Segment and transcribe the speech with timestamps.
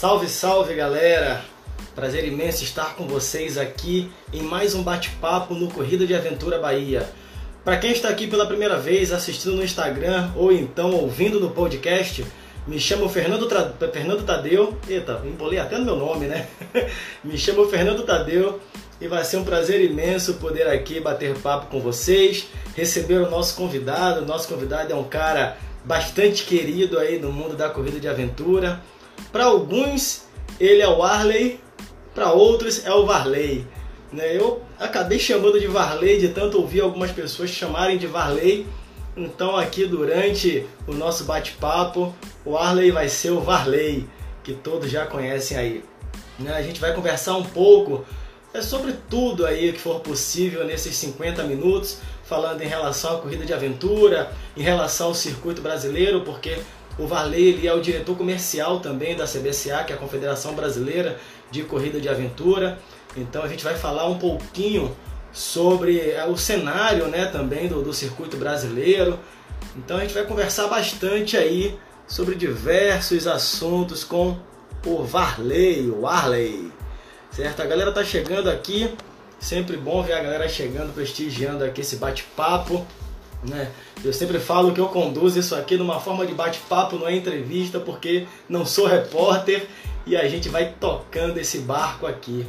[0.00, 1.44] Salve, salve galera!
[1.94, 7.06] Prazer imenso estar com vocês aqui em mais um bate-papo no Corrida de Aventura Bahia.
[7.62, 12.24] Para quem está aqui pela primeira vez assistindo no Instagram ou então ouvindo no podcast,
[12.66, 13.74] me chamo Fernando, Tra...
[13.92, 14.74] Fernando Tadeu.
[14.88, 16.48] Eita, embolei até no meu nome, né?
[17.22, 18.58] me chamo Fernando Tadeu
[18.98, 23.54] e vai ser um prazer imenso poder aqui bater papo com vocês, receber o nosso
[23.54, 24.22] convidado.
[24.22, 28.80] O nosso convidado é um cara bastante querido aí no mundo da corrida de aventura.
[29.32, 30.24] Para alguns,
[30.58, 31.60] ele é o Arley,
[32.14, 33.66] para outros é o Varley.
[34.12, 34.36] Né?
[34.36, 38.66] Eu acabei chamando de Varley de tanto ouvir algumas pessoas chamarem de Varley.
[39.16, 44.08] Então aqui durante o nosso bate-papo, o Arley vai ser o Varley,
[44.42, 45.84] que todos já conhecem aí.
[46.38, 46.52] Né?
[46.54, 48.04] A gente vai conversar um pouco
[48.52, 53.46] é sobre tudo aí que for possível nesses 50 minutos, falando em relação à corrida
[53.46, 56.58] de aventura, em relação ao circuito brasileiro, porque
[56.98, 61.18] o Varley ele é o diretor comercial também da CBCA, que é a Confederação Brasileira
[61.50, 62.78] de Corrida de Aventura.
[63.16, 64.94] Então a gente vai falar um pouquinho
[65.32, 69.18] sobre é, o cenário né, também do, do circuito brasileiro.
[69.76, 74.36] Então a gente vai conversar bastante aí sobre diversos assuntos com
[74.84, 76.72] o Varley, o Arley
[77.30, 77.62] certo?
[77.62, 78.92] A galera tá chegando aqui,
[79.38, 82.86] sempre bom ver a galera chegando, prestigiando aqui esse bate-papo,
[83.42, 83.70] né?
[84.04, 87.80] Eu sempre falo que eu conduzo isso aqui numa forma de bate-papo, não é entrevista,
[87.80, 89.68] porque não sou repórter
[90.06, 92.46] e a gente vai tocando esse barco aqui.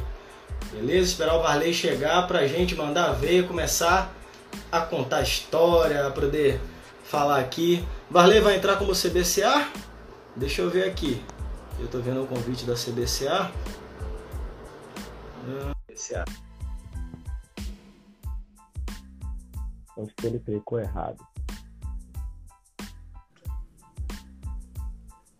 [0.72, 1.10] Beleza?
[1.10, 4.14] Esperar o Varley chegar pra gente mandar ver, começar
[4.70, 6.60] a contar história, a poder
[7.04, 7.84] falar aqui.
[8.10, 9.68] Varley vai entrar como CBCA?
[10.34, 11.22] Deixa eu ver aqui.
[11.78, 13.50] Eu tô vendo o convite da CBCA.
[15.86, 16.24] CBCA.
[19.98, 21.18] Acho que ele clicou errado.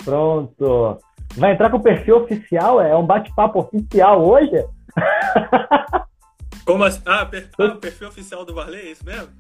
[0.05, 0.99] Pronto.
[1.37, 2.81] Vai entrar com o perfil oficial?
[2.81, 4.65] É um bate-papo oficial hoje?
[6.65, 7.03] Como assim?
[7.07, 7.51] Ah, per...
[7.59, 9.31] ah, o perfil oficial do Varley, é isso mesmo?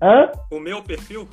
[0.00, 0.30] Hã?
[0.50, 1.28] O meu perfil?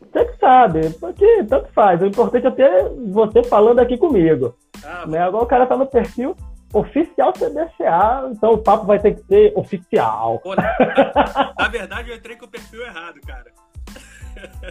[0.00, 2.02] Você que sabe, porque tanto faz.
[2.02, 4.54] O importante é ter você falando aqui comigo.
[4.84, 5.18] Ah, né?
[5.18, 6.36] Agora o cara tá no perfil
[6.72, 10.38] oficial CBCA, então o papo vai ter que ser oficial.
[10.38, 13.46] Pô, na, na, verdade, eu entrei com o perfil errado, cara.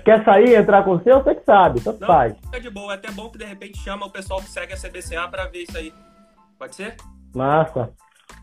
[0.04, 1.22] Quer sair entrar com o seu?
[1.22, 2.34] Você que sabe, tanto Não, faz.
[2.46, 4.78] Fica de boa, é até bom que de repente chama o pessoal que segue a
[4.78, 5.94] CBCA para ver isso aí.
[6.58, 6.96] Pode ser?
[7.36, 7.92] Massa.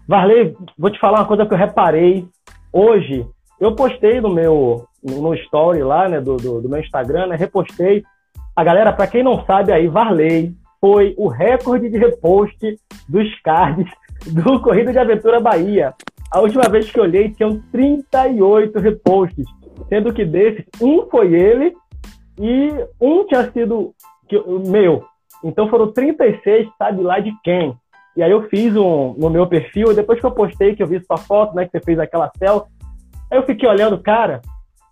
[0.06, 2.28] Varley, vou te falar uma coisa que eu reparei
[2.72, 3.26] hoje.
[3.58, 8.04] Eu postei no meu no story lá, né, do, do, do meu Instagram, né, repostei.
[8.54, 10.54] A galera, para quem não sabe aí, Varley
[10.86, 12.56] foi o recorde de repost
[13.08, 13.90] dos cards
[14.24, 15.92] do Corrida de Aventura Bahia.
[16.30, 19.44] A última vez que olhei, tinham 38 reposts,
[19.88, 21.74] sendo que desses, um foi ele
[22.38, 22.70] e
[23.00, 23.92] um tinha sido
[24.68, 25.04] meu.
[25.42, 27.76] Então foram 36, sabe lá de quem.
[28.16, 31.04] E aí eu fiz um no meu perfil, depois que eu postei, que eu vi
[31.04, 32.70] sua foto, né, que você fez aquela selfie,
[33.28, 34.40] aí eu fiquei olhando, cara,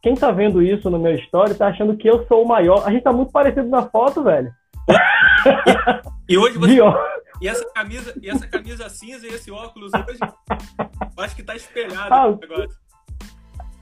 [0.02, 2.82] quem tá vendo isso no meu story tá achando que eu sou o maior.
[2.84, 4.50] A gente tá muito parecido na foto, velho.
[6.28, 6.78] E, e hoje você.
[7.40, 10.18] E essa camisa, e essa camisa cinza e esse óculos hoje,
[11.16, 12.84] eu acho que tá espelhado ah, negócio.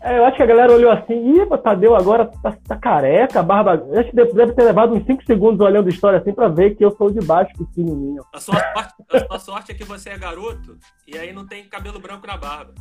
[0.01, 3.75] É, eu acho que a galera olhou assim, ih, Tadeu agora tá, tá careca, barba.
[3.89, 6.75] Eu acho que deve ter levado uns 5 segundos olhando a história assim pra ver
[6.75, 8.25] que eu sou de baixo pequenininho.
[8.35, 11.69] A sua, sorte, a sua sorte é que você é garoto e aí não tem
[11.69, 12.75] cabelo branco na barba.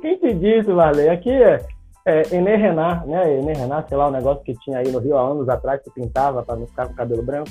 [0.00, 1.10] Quem te disse, Valé?
[1.10, 1.58] Aqui é,
[2.04, 3.38] é, Ené Renan, né?
[3.38, 5.80] Ené Renan, sei lá, o um negócio que tinha aí no Rio há anos atrás,
[5.82, 7.50] que pintava para não ficar com cabelo branco.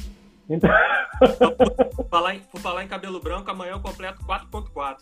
[0.50, 0.70] Então...
[1.96, 4.98] por, falar em, por falar em cabelo branco, amanhã eu completo 4.4.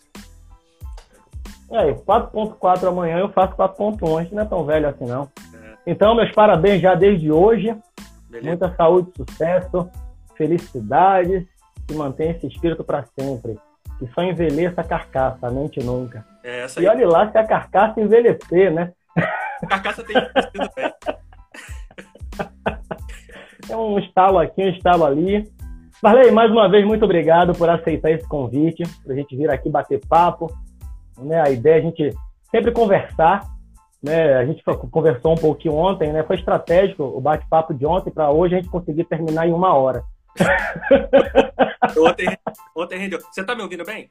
[1.71, 5.29] É, 4.4 amanhã eu faço 4.1, não é tão velho assim não.
[5.53, 5.77] É.
[5.85, 7.75] Então, meus parabéns já desde hoje.
[8.29, 8.47] Beleza.
[8.47, 9.89] Muita saúde, sucesso,
[10.35, 11.47] felicidades
[11.89, 13.59] e mantenha esse espírito para sempre.
[13.97, 16.25] Que só envelheça a carcaça, a mente nunca.
[16.43, 18.93] É, e olhe lá se a carcaça envelhecer, né?
[19.69, 20.93] Carcaça tem bem.
[23.69, 25.47] É um estalo aqui, um estalo ali.
[26.01, 29.69] Marley, mais uma vez, muito obrigado por aceitar esse convite, para a gente vir aqui
[29.69, 30.51] bater papo.
[31.17, 31.39] Né?
[31.39, 32.17] A ideia é a gente
[32.49, 33.43] sempre conversar.
[34.01, 34.37] Né?
[34.37, 36.23] A gente conversou um pouquinho ontem, né?
[36.23, 40.03] foi estratégico o bate-papo de ontem para hoje a gente conseguir terminar em uma hora.
[41.95, 42.27] ontem,
[42.75, 43.19] ontem rendeu.
[43.19, 44.09] Você está me ouvindo bem?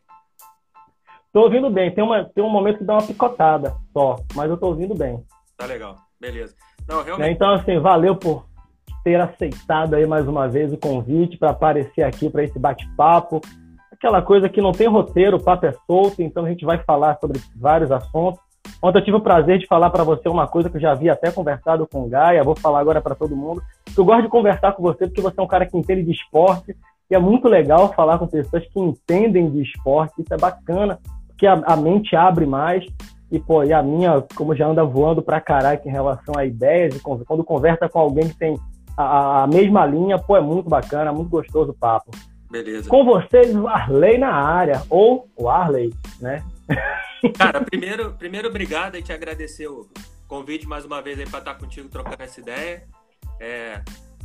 [1.32, 1.90] Tô ouvindo bem.
[1.90, 5.24] Tem, uma, tem um momento que dá uma picotada só, mas eu tô ouvindo bem.
[5.58, 5.96] Tá legal.
[6.20, 6.54] Beleza.
[6.88, 7.32] Não, realmente...
[7.32, 8.46] Então, assim, valeu por
[9.02, 13.40] ter aceitado aí mais uma vez o convite para aparecer aqui para esse bate-papo.
[13.92, 17.18] Aquela coisa que não tem roteiro, o papo é solto, então a gente vai falar
[17.18, 18.40] sobre vários assuntos.
[18.80, 21.12] Ontem eu tive o prazer de falar para você uma coisa que eu já havia
[21.12, 23.60] até conversado com o Gaia, vou falar agora para todo mundo.
[23.96, 26.76] Eu gosto de conversar com você porque você é um cara que entende de esporte
[27.10, 30.22] e é muito legal falar com pessoas que entendem de esporte.
[30.22, 32.84] Isso é bacana, porque a, a mente abre mais.
[33.30, 36.96] E, pô, e a minha, como já anda voando pra caralho em relação a ideias,
[36.96, 38.58] e quando conversa com alguém que tem
[38.96, 42.10] a, a mesma linha, pô, é muito bacana, muito gostoso o papo.
[42.50, 42.88] Beleza.
[42.88, 46.42] Com vocês, o Arley na área, ou o Arley, né?
[47.36, 49.86] Cara, primeiro, primeiro obrigado e te agradecer o
[50.26, 52.84] convite mais uma vez aí para estar contigo trocando essa ideia.
[53.38, 53.82] É,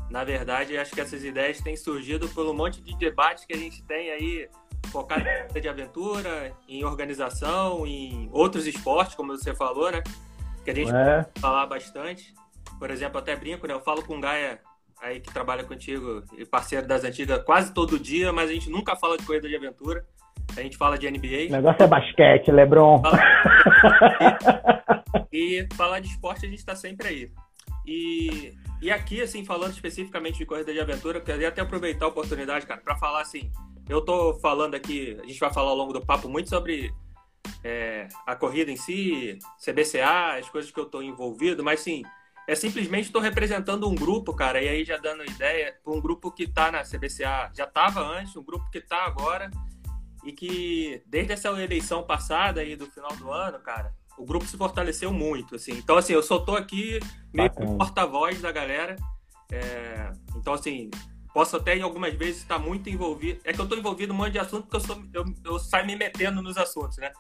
[0.10, 3.58] na verdade, acho que essas ideias têm surgido por um monte de debates que a
[3.58, 4.48] gente tem aí
[4.88, 10.04] focado em de aventura, em organização, em outros esportes, como você falou, né?
[10.64, 11.26] Que a gente é.
[11.40, 12.34] falar bastante.
[12.80, 13.74] Por exemplo, até brinco, né?
[13.74, 14.60] Eu falo com o Gaia
[15.02, 18.96] aí que trabalha contigo e parceiro das antigas quase todo dia, mas a gente nunca
[18.96, 20.06] fala de corrida de aventura.
[20.56, 21.48] A gente fala de NBA.
[21.50, 23.02] O negócio é basquete, Lebron.
[25.32, 27.32] e, e falar de esporte a gente está sempre aí.
[27.86, 28.54] E,
[28.84, 32.66] e aqui, assim, falando especificamente de corrida de aventura, eu queria até aproveitar a oportunidade,
[32.66, 33.50] cara, para falar assim.
[33.88, 36.94] Eu tô falando aqui, a gente vai falar ao longo do papo muito sobre
[37.64, 42.04] é, a corrida em si, CBCA, as coisas que eu tô envolvido, mas sim,
[42.46, 46.44] é simplesmente estou representando um grupo, cara, e aí já dando ideia, um grupo que
[46.44, 49.50] está na CBCA, já estava antes, um grupo que está agora,
[50.26, 54.58] e que desde essa eleição passada aí do final do ano, cara, o grupo se
[54.58, 55.74] fortaleceu muito, assim.
[55.74, 57.00] Então, assim, eu só tô aqui
[57.34, 58.96] meio que porta-voz da galera.
[59.52, 60.12] É...
[60.36, 60.90] Então, assim,
[61.34, 63.42] posso até em algumas vezes estar muito envolvido.
[63.44, 65.60] É que eu estou envolvido em um monte de assunto porque eu, sou, eu, eu
[65.60, 67.12] saio me metendo nos assuntos, né?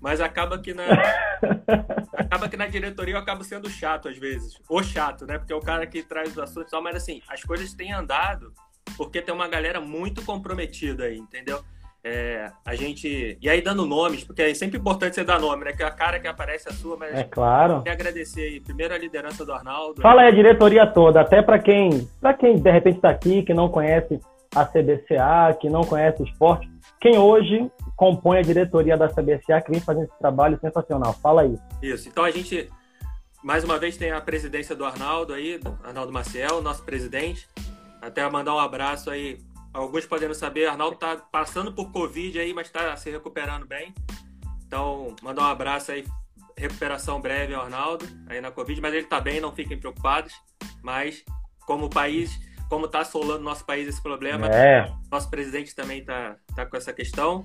[0.00, 0.84] Mas acaba que na
[2.18, 4.58] acaba que na diretoria eu acabo sendo chato às vezes.
[4.68, 5.38] Ou chato, né?
[5.38, 6.82] Porque é o cara que traz os assuntos e tal.
[6.82, 8.52] Mas assim, as coisas têm andado
[8.96, 11.64] porque tem uma galera muito comprometida aí, entendeu?
[12.04, 13.38] É, a gente.
[13.40, 15.72] E aí, dando nomes, porque é sempre importante você dar nome, né?
[15.72, 17.14] Que é a cara que aparece a sua, mas.
[17.14, 17.78] É claro.
[17.78, 20.02] Queria agradecer aí, primeiro a liderança do Arnaldo.
[20.02, 23.54] Fala aí a diretoria toda, até para quem, para quem de repente está aqui, que
[23.54, 24.20] não conhece
[24.54, 26.70] a CBCA, que não conhece o esporte,
[27.00, 31.12] quem hoje compõe a diretoria da CBCA, que vem fazendo esse trabalho sensacional.
[31.14, 31.56] Fala aí.
[31.80, 32.68] Isso, então a gente,
[33.42, 37.48] mais uma vez, tem a presidência do Arnaldo aí, do Arnaldo Maciel, nosso presidente.
[38.00, 39.38] Até mandar um abraço aí
[39.72, 43.94] alguns podendo saber, Arnaldo está passando por Covid aí, mas está se recuperando bem.
[44.66, 46.04] Então, mandar um abraço aí,
[46.56, 50.32] recuperação breve ao Arnaldo aí na Covid, mas ele está bem, não fiquem preocupados.
[50.82, 51.24] Mas,
[51.66, 52.38] como o país,
[52.68, 54.90] como está assolando nosso país esse problema, é.
[55.10, 57.44] nosso presidente também está tá com essa questão.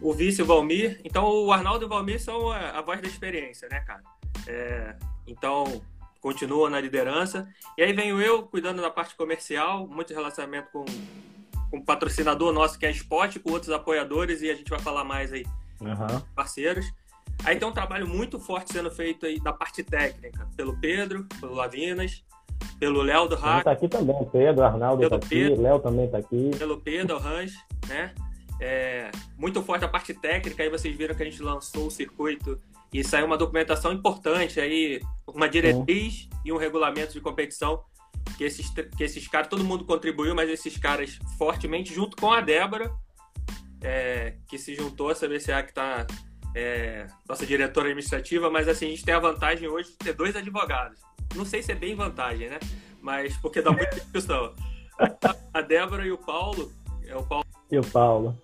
[0.00, 1.00] O vice, o Valmir.
[1.04, 4.02] Então, o Arnaldo e o Valmir são a, a voz da experiência, né, cara?
[4.46, 4.96] É,
[5.26, 5.82] então,
[6.20, 7.48] continua na liderança.
[7.76, 10.84] E aí venho eu cuidando da parte comercial, muito relacionamento com
[11.72, 15.04] com um patrocinador nosso que é Spot, com outros apoiadores, e a gente vai falar
[15.04, 15.46] mais aí,
[15.80, 16.20] uhum.
[16.36, 16.92] parceiros.
[17.42, 21.54] Aí tem um trabalho muito forte sendo feito aí da parte técnica, pelo Pedro, pelo
[21.54, 22.22] Lavinas,
[22.78, 23.64] pelo Léo do Hack.
[23.64, 26.50] Tá aqui também, Pedro, Arnaldo tá aqui, Léo também tá aqui.
[26.58, 27.56] Pelo Pedro, Range,
[27.88, 28.12] né?
[28.60, 32.60] É, muito forte a parte técnica, aí vocês viram que a gente lançou o circuito
[32.92, 36.28] e saiu uma documentação importante aí, uma diretriz Sim.
[36.44, 37.82] e um regulamento de competição
[38.36, 42.40] que esses, que esses caras, todo mundo contribuiu, mas esses caras fortemente, junto com a
[42.40, 42.92] Débora,
[43.82, 46.06] é, que se juntou a CBCA, que está
[46.54, 50.36] é, nossa diretora administrativa, mas assim, a gente tem a vantagem hoje de ter dois
[50.36, 51.00] advogados.
[51.34, 52.58] Não sei se é bem vantagem, né?
[53.00, 54.54] Mas porque dá muita discussão.
[55.52, 56.70] A Débora e o Paulo.
[57.06, 57.46] É o Paulo.
[57.70, 58.38] E o Paulo.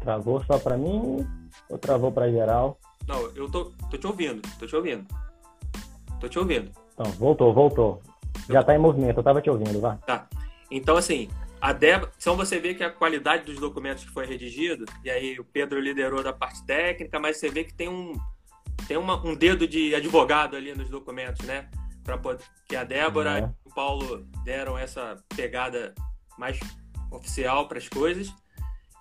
[0.00, 1.26] Travou só para mim
[1.68, 2.78] ou travou para geral?
[3.06, 5.06] Não, eu tô, tô te ouvindo, tô te ouvindo.
[6.20, 6.70] Tô te ouvindo.
[7.00, 8.02] Então, voltou, voltou.
[8.48, 9.96] Já está em movimento, eu estava te ouvindo, vá.
[10.06, 10.28] Tá.
[10.70, 14.84] Então, assim, a Débora, então você vê que a qualidade dos documentos que foi redigido,
[15.02, 18.12] e aí o Pedro liderou da parte técnica, mas você vê que tem um,
[18.86, 21.70] tem uma, um dedo de advogado ali nos documentos, né?
[22.04, 23.42] Pra poder, que a Débora é.
[23.42, 25.94] e o Paulo deram essa pegada
[26.38, 26.60] mais
[27.10, 28.30] oficial para as coisas.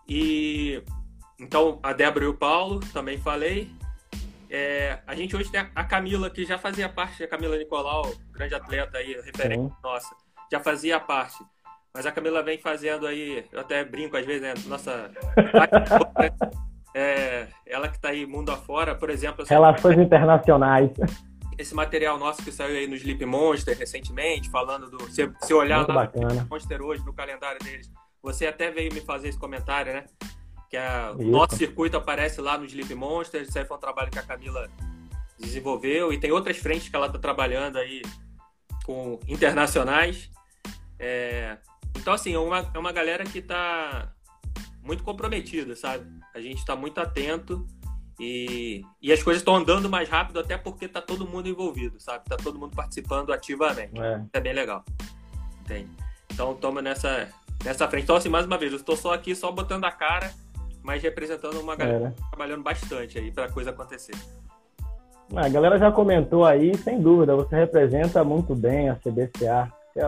[0.08, 0.82] E
[1.38, 3.70] então a Débora e o Paulo também falei.
[4.50, 8.56] É, a gente hoje tem a Camila, que já fazia parte, a Camila Nicolau, grande
[8.56, 9.72] atleta aí, referente Sim.
[9.84, 10.15] nossa,
[10.51, 11.38] já fazia parte.
[11.94, 14.53] Mas a Camila vem fazendo aí, eu até brinco às vezes, né?
[14.68, 15.12] Nossa.
[16.94, 19.44] é, ela que está aí mundo afora, por exemplo.
[19.48, 20.91] Relações internacionais.
[21.58, 25.01] Esse material nosso que saiu aí no Sleep Monster recentemente, falando do.
[25.12, 26.34] Se, se olhar Muito lá bacana.
[26.34, 27.91] no Monster hoje, no calendário deles,
[28.22, 30.06] você até veio me fazer esse comentário, né?
[30.70, 33.42] Que é, o nosso circuito aparece lá no Sleep Monster.
[33.42, 34.70] Isso aí foi um trabalho que a Camila
[35.40, 38.02] desenvolveu e tem outras frentes que ela está trabalhando aí
[38.86, 40.30] com internacionais.
[41.00, 41.58] É,
[41.96, 44.14] então, assim, é uma, é uma galera que está
[44.84, 46.06] muito comprometida, sabe?
[46.34, 47.66] A gente está muito atento
[48.20, 52.24] E, e as coisas estão andando mais rápido até porque está todo mundo envolvido, sabe?
[52.26, 53.98] Está todo mundo participando ativamente.
[53.98, 54.84] É, é bem legal.
[55.62, 55.90] Entende?
[56.32, 57.30] Então, toma nessa,
[57.64, 58.04] nessa frente.
[58.04, 60.34] Então, assim, mais uma vez, eu estou só aqui, só botando a cara,
[60.83, 62.29] mas representando uma galera é.
[62.29, 64.15] Trabalhando bastante aí para a coisa acontecer.
[65.36, 69.71] A galera já comentou aí, sem dúvida, você representa muito bem a CBCA.
[69.95, 70.05] É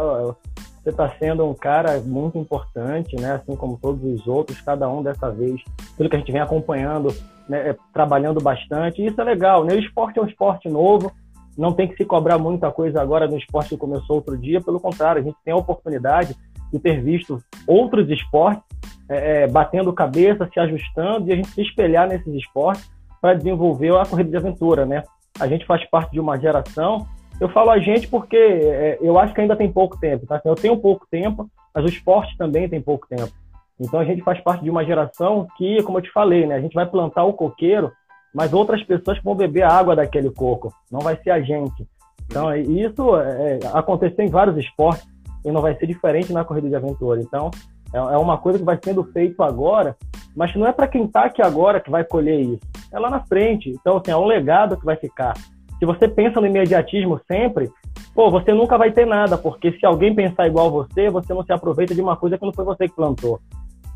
[0.83, 3.33] você está sendo um cara muito importante, né?
[3.33, 5.61] Assim como todos os outros, cada um dessa vez,
[5.95, 7.13] pelo que a gente vem acompanhando,
[7.47, 7.69] né?
[7.69, 9.01] É, trabalhando bastante.
[9.01, 9.75] E isso é legal, né?
[9.75, 11.11] O esporte é um esporte novo,
[11.55, 14.59] não tem que se cobrar muita coisa agora no esporte que começou outro dia.
[14.59, 16.35] Pelo contrário, a gente tem a oportunidade
[16.73, 18.63] de ter visto outros esportes
[19.11, 22.89] é, é batendo cabeça, se ajustando e a gente se espelhar nesses esportes
[23.19, 25.03] para desenvolver a corrida de aventura, né?
[25.39, 27.05] A gente faz parte de uma geração.
[27.39, 30.41] Eu falo a gente porque é, eu acho que ainda tem pouco tempo, tá?
[30.43, 33.31] Eu tenho pouco tempo, mas o esporte também tem pouco tempo.
[33.79, 36.55] Então a gente faz parte de uma geração que, como eu te falei, né?
[36.55, 37.91] A gente vai plantar o coqueiro,
[38.33, 40.73] mas outras pessoas vão beber a água daquele coco.
[40.91, 41.85] Não vai ser a gente.
[42.25, 45.05] Então isso é, aconteceu em vários esportes
[45.43, 47.19] e não vai ser diferente na corrida de aventura.
[47.19, 47.51] Então
[47.93, 49.95] é, é uma coisa que vai sendo feito agora,
[50.35, 52.61] mas não é para quem está aqui agora que vai colher isso.
[52.91, 53.69] É lá na frente.
[53.69, 55.33] Então, assim, é um legado que vai ficar.
[55.77, 57.69] Se você pensa no imediatismo sempre,
[58.13, 61.51] pô, você nunca vai ter nada, porque se alguém pensar igual você, você não se
[61.51, 63.39] aproveita de uma coisa que não foi você que plantou.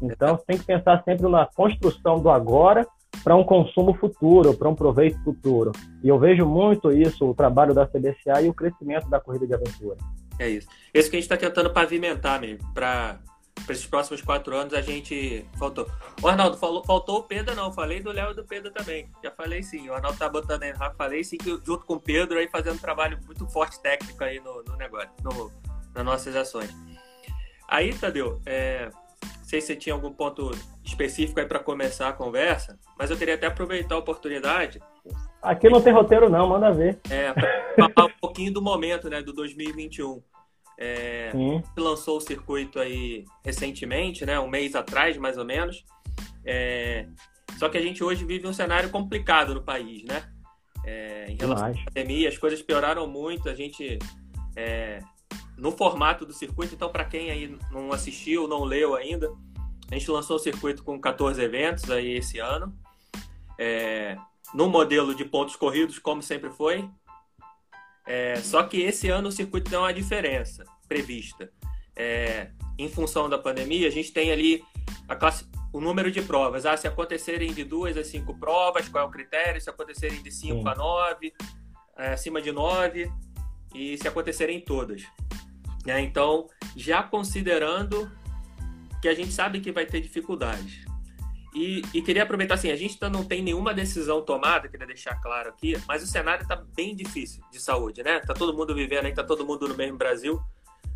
[0.02, 2.86] Então, você tem que pensar sempre na construção do agora
[3.24, 5.72] para um consumo futuro, para um proveito futuro.
[6.04, 9.54] E eu vejo muito isso, o trabalho da CBCA e o crescimento da corrida de
[9.54, 9.98] aventura.
[10.38, 10.68] É isso.
[10.94, 13.20] Esse que a gente está tentando pavimentar mesmo, para
[13.64, 15.90] para esses próximos quatro anos a gente faltou.
[16.22, 17.72] O Arnaldo falou, faltou o Pedro, não.
[17.72, 19.10] Falei do Léo e do Pedro também.
[19.24, 19.90] Já falei sim.
[19.90, 22.76] O Arnaldo tá botando aí, já falei sim, que junto com o Pedro aí fazendo
[22.76, 25.52] um trabalho muito forte técnico aí no, no negócio, no,
[25.94, 26.70] nas nossas ações.
[27.68, 28.90] Aí, Tadeu, é,
[29.46, 30.52] não sei se você tinha algum ponto
[30.84, 34.80] específico aí para começar a conversa, mas eu queria até aproveitar a oportunidade.
[35.42, 37.00] Aqui não tem roteiro, não, manda ver.
[37.10, 37.34] É,
[37.94, 40.22] falar um pouquinho do momento, né, do 2021.
[40.78, 41.32] É,
[41.78, 45.86] lançou o circuito aí recentemente, né, um mês atrás, mais ou menos.
[46.46, 47.08] É,
[47.58, 50.30] só que a gente hoje vive um cenário complicado no país, né?
[50.86, 53.50] É, em relação à pandemia, as coisas pioraram muito.
[53.50, 53.98] A gente
[54.56, 55.00] é,
[55.58, 59.32] no formato do circuito, então para quem aí não assistiu, não leu ainda,
[59.90, 62.74] a gente lançou o circuito com 14 eventos aí esse ano.
[63.58, 64.18] É,
[64.54, 66.90] no modelo de pontos corridos, como sempre foi,
[68.06, 71.50] é, só que esse ano o circuito tem uma diferença prevista.
[71.96, 74.64] É, em função da pandemia, a gente tem ali
[75.20, 76.66] classe, o número de provas.
[76.66, 79.60] Ah, se acontecerem de duas a cinco provas, qual é o critério?
[79.60, 80.70] Se acontecerem de cinco Sim.
[80.70, 81.34] a nove,
[81.98, 83.12] é, acima de nove,
[83.74, 85.04] e se acontecerem todas.
[85.86, 88.12] É, então, já considerando
[89.02, 90.86] que a gente sabe que vai ter dificuldades.
[91.56, 95.48] E, e, queria aproveitar assim, a gente não tem nenhuma decisão tomada, queria deixar claro
[95.48, 98.20] aqui, mas o cenário está bem difícil de saúde, né?
[98.20, 100.38] Tá todo mundo vivendo aí, tá todo mundo no mesmo Brasil.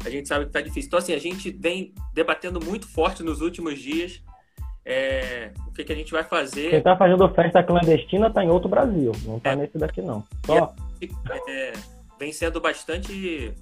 [0.05, 0.87] A gente sabe que tá difícil.
[0.87, 4.21] Então assim, a gente vem debatendo muito forte nos últimos dias
[4.85, 6.71] é, o que, que, a gente vai fazer.
[6.71, 10.25] Quem tá fazendo festa clandestina tá em outro Brasil, não tá é, nesse daqui não.
[10.45, 10.73] Só...
[11.47, 11.73] É,
[12.19, 13.53] vem sendo bastante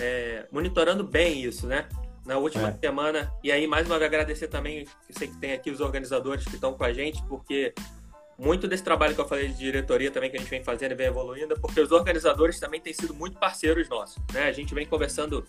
[0.00, 1.86] é, monitorando bem isso, né?
[2.28, 2.72] Na última é.
[2.74, 3.32] semana.
[3.42, 6.54] E aí, mais uma vez, agradecer também, eu sei que tem aqui os organizadores que
[6.54, 7.72] estão com a gente, porque
[8.38, 10.94] muito desse trabalho que eu falei de diretoria também que a gente vem fazendo e
[10.94, 14.22] vem evoluindo, porque os organizadores também têm sido muito parceiros nossos.
[14.32, 14.42] Né?
[14.42, 15.44] A gente vem conversando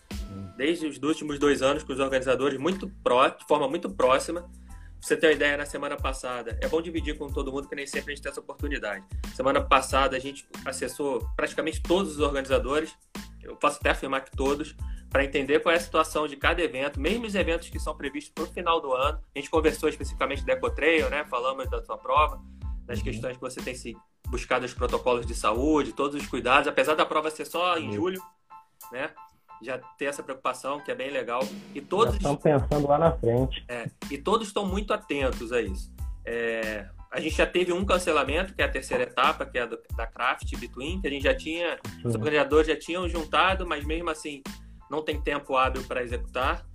[0.55, 4.41] desde os últimos dois anos com os organizadores muito pró, de forma muito próxima.
[4.41, 7.75] Pra você ter uma ideia, na semana passada, é bom dividir com todo mundo, que
[7.75, 9.05] nem sempre a gente tem essa oportunidade.
[9.35, 12.93] Semana passada a gente acessou praticamente todos os organizadores,
[13.41, 14.75] eu posso até afirmar que todos,
[15.09, 18.31] para entender qual é a situação de cada evento, mesmo os eventos que são previstos
[18.33, 19.19] para o final do ano.
[19.35, 21.25] A gente conversou especificamente do Ecotrail, né?
[21.25, 22.41] Falamos da sua prova,
[22.85, 23.05] das uhum.
[23.05, 23.95] questões que você tem se
[24.27, 27.93] buscado os protocolos de saúde, todos os cuidados, apesar da prova ser só em uhum.
[27.93, 28.21] julho,
[28.91, 29.09] né?
[29.61, 31.41] Já ter essa preocupação, que é bem legal.
[31.75, 33.65] E todos estão pensando lá na frente.
[33.67, 35.91] É, e todos estão muito atentos a isso.
[36.23, 39.65] É, a gente já teve um cancelamento, que é a terceira etapa, que é a
[39.65, 43.83] do, da Craft Between, que a gente já tinha, os organizadores já tinham juntado, mas
[43.83, 44.43] mesmo assim
[44.89, 46.65] não tem tempo hábil para executar.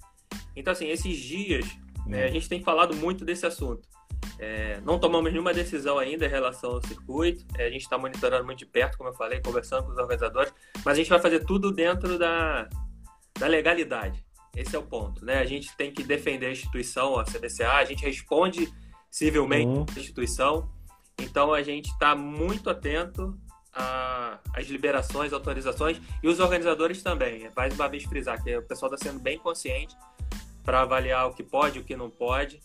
[0.57, 1.67] Então, assim, esses dias,
[2.07, 3.88] né, a gente tem falado muito desse assunto.
[4.38, 7.45] É, não tomamos nenhuma decisão ainda em relação ao circuito.
[7.57, 10.53] É, a gente está monitorando muito de perto, como eu falei, conversando com os organizadores,
[10.85, 12.69] mas a gente vai fazer tudo dentro da,
[13.38, 14.25] da legalidade.
[14.57, 15.38] Esse é o ponto, né?
[15.38, 18.73] A gente tem que defender a instituição, a CBCA, a gente responde
[19.14, 19.87] civilmente uhum.
[19.97, 20.68] à instituição.
[21.21, 23.38] Então a gente está muito atento
[23.73, 27.49] a, as liberações, autorizações e os organizadores também.
[27.54, 29.97] Mais uma vez frisar que o pessoal está sendo bem consciente
[30.64, 32.59] para avaliar o que pode e o que não pode.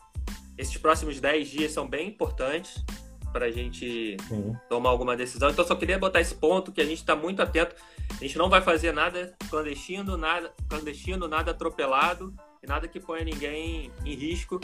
[0.57, 2.83] Esses próximos 10 dias são bem importantes,
[3.31, 4.55] para a gente Sim.
[4.67, 5.51] tomar alguma decisão.
[5.51, 7.75] Então, só queria botar esse ponto que a gente está muito atento.
[8.09, 13.23] A gente não vai fazer nada clandestino, nada clandestino, nada atropelado e nada que ponha
[13.23, 14.59] ninguém em risco,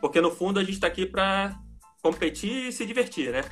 [0.00, 1.58] porque no fundo a gente está aqui para
[2.02, 3.42] competir e se divertir, né?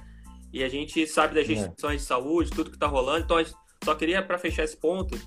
[0.53, 1.55] E a gente sabe das é.
[1.55, 1.97] restrições é.
[1.97, 3.25] de saúde, tudo que está rolando.
[3.25, 3.37] Então,
[3.85, 5.19] só queria para fechar esse ponto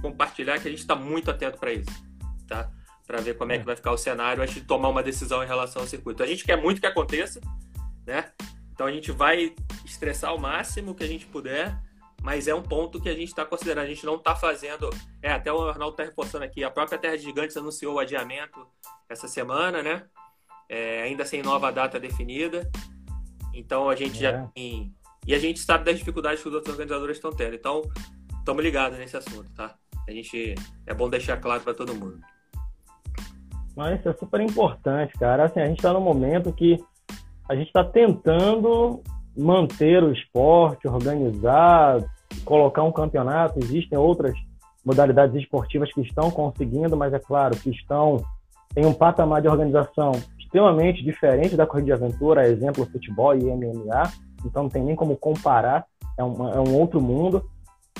[0.00, 1.90] compartilhar que a gente está muito atento para isso,
[2.48, 2.70] tá?
[3.06, 3.56] Para ver como é.
[3.56, 6.22] é que vai ficar o cenário antes de tomar uma decisão em relação ao circuito.
[6.22, 7.40] A gente quer muito que aconteça,
[8.06, 8.32] né?
[8.72, 11.78] Então a gente vai estressar o máximo que a gente puder,
[12.22, 13.84] mas é um ponto que a gente está considerando.
[13.84, 14.88] A gente não está fazendo.
[15.22, 16.64] É, até o Arnaldo está reforçando aqui.
[16.64, 18.66] A própria Terra de Gigantes anunciou o adiamento
[19.08, 20.06] essa semana, né?
[20.72, 22.70] É, ainda sem nova data definida.
[23.52, 24.30] Então a gente é.
[24.30, 24.94] já tem.
[25.26, 27.56] E a gente sabe das dificuldades que os outros organizadores estão tendo.
[27.56, 27.82] Então,
[28.38, 29.74] estamos ligados nesse assunto, tá?
[30.08, 30.54] A gente.
[30.86, 32.20] É bom deixar claro para todo mundo.
[33.76, 35.46] Mas isso é super importante, cara.
[35.46, 36.78] Assim, a gente está no momento que
[37.48, 39.02] a gente está tentando
[39.36, 41.98] manter o esporte, organizar,
[42.44, 43.58] colocar um campeonato.
[43.58, 44.34] Existem outras
[44.84, 48.24] modalidades esportivas que estão conseguindo, mas é claro que estão
[48.76, 50.12] em um patamar de organização
[50.50, 54.10] extremamente diferente da corrida de aventura, exemplo futebol e MMA.
[54.44, 55.86] Então não tem nem como comparar,
[56.18, 57.44] é é um outro mundo.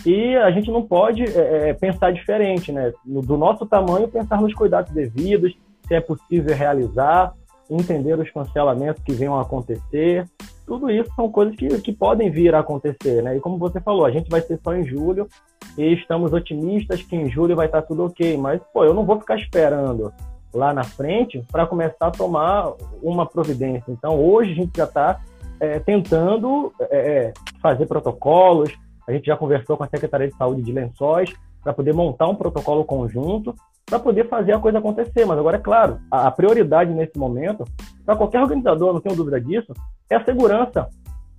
[0.04, 2.92] E a gente não pode é, é pensar diferente, né?
[3.04, 5.54] Do nosso tamanho, pensar nos cuidados devidos,
[5.86, 7.34] se é possível realizar,
[7.70, 10.24] entender os cancelamentos que venham a acontecer.
[10.66, 13.36] Tudo isso são coisas que, que podem vir a acontecer, né?
[13.36, 15.28] E como você falou, a gente vai ser só em julho
[15.76, 18.36] e estamos otimistas que em julho vai estar tudo ok.
[18.36, 20.12] Mas, pô, eu não vou ficar esperando
[20.52, 23.90] lá na frente para começar a tomar uma providência.
[23.90, 25.20] Então, hoje a gente já está
[25.58, 28.72] é, tentando é, é, fazer protocolos.
[29.06, 32.34] A gente já conversou com a Secretaria de Saúde de Lençóis para poder montar um
[32.34, 33.54] protocolo conjunto
[33.86, 35.24] para poder fazer a coisa acontecer.
[35.26, 37.64] Mas agora, é claro, a, a prioridade nesse momento,
[38.06, 39.74] para qualquer organizador, não tenho dúvida disso,
[40.08, 40.88] é a segurança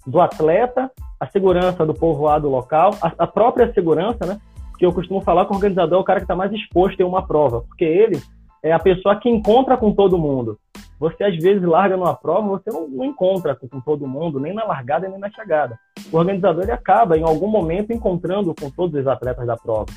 [0.05, 4.39] do atleta, a segurança do povoado local, a, a própria segurança, né?
[4.69, 7.05] Porque eu costumo falar que o organizador é o cara que está mais exposto em
[7.05, 8.21] uma prova, porque ele
[8.63, 10.59] é a pessoa que encontra com todo mundo.
[10.99, 14.53] Você às vezes larga numa prova, você não, não encontra com, com, todo mundo, nem
[14.53, 15.79] na largada nem na chegada.
[16.11, 19.87] O organizador ele acaba em algum momento encontrando com todos os atletas da prova.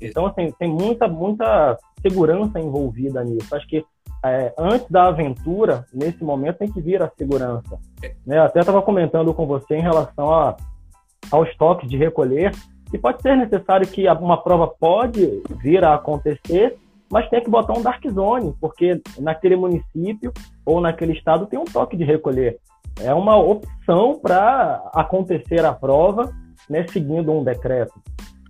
[0.00, 3.54] Então, assim, tem muita, muita segurança envolvida nisso.
[3.54, 3.84] Acho que
[4.24, 7.78] é, antes da aventura, nesse momento, tem que vir a segurança.
[8.24, 8.38] Né?
[8.38, 10.56] Até estava comentando com você em relação a,
[11.30, 12.52] aos toques de recolher,
[12.90, 16.78] que pode ser necessário que uma prova pode vir a acontecer,
[17.12, 20.32] mas tem que botar um dark zone, porque naquele município
[20.64, 22.58] ou naquele estado tem um toque de recolher.
[22.98, 26.34] É uma opção para acontecer a prova,
[26.70, 27.92] né, seguindo um decreto.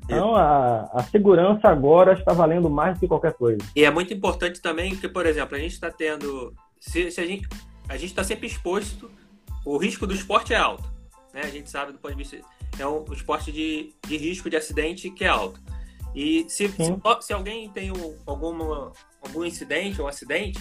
[0.04, 3.58] Então, a, a, segurança agora está valendo mais do que qualquer coisa.
[3.74, 6.54] E é muito importante também que, por exemplo, a gente está tendo.
[6.78, 7.48] Se, se, a gente
[7.88, 9.10] a gente está sempre exposto,
[9.64, 10.84] o risco do esporte é alto.
[11.34, 11.40] Né?
[11.42, 12.38] A gente sabe do ponto de vista.
[12.78, 15.60] É um, um esporte de, de risco de acidente que é alto.
[16.14, 20.60] E se, se, se, alguém tem um, alguma, algum incidente ou um acidente,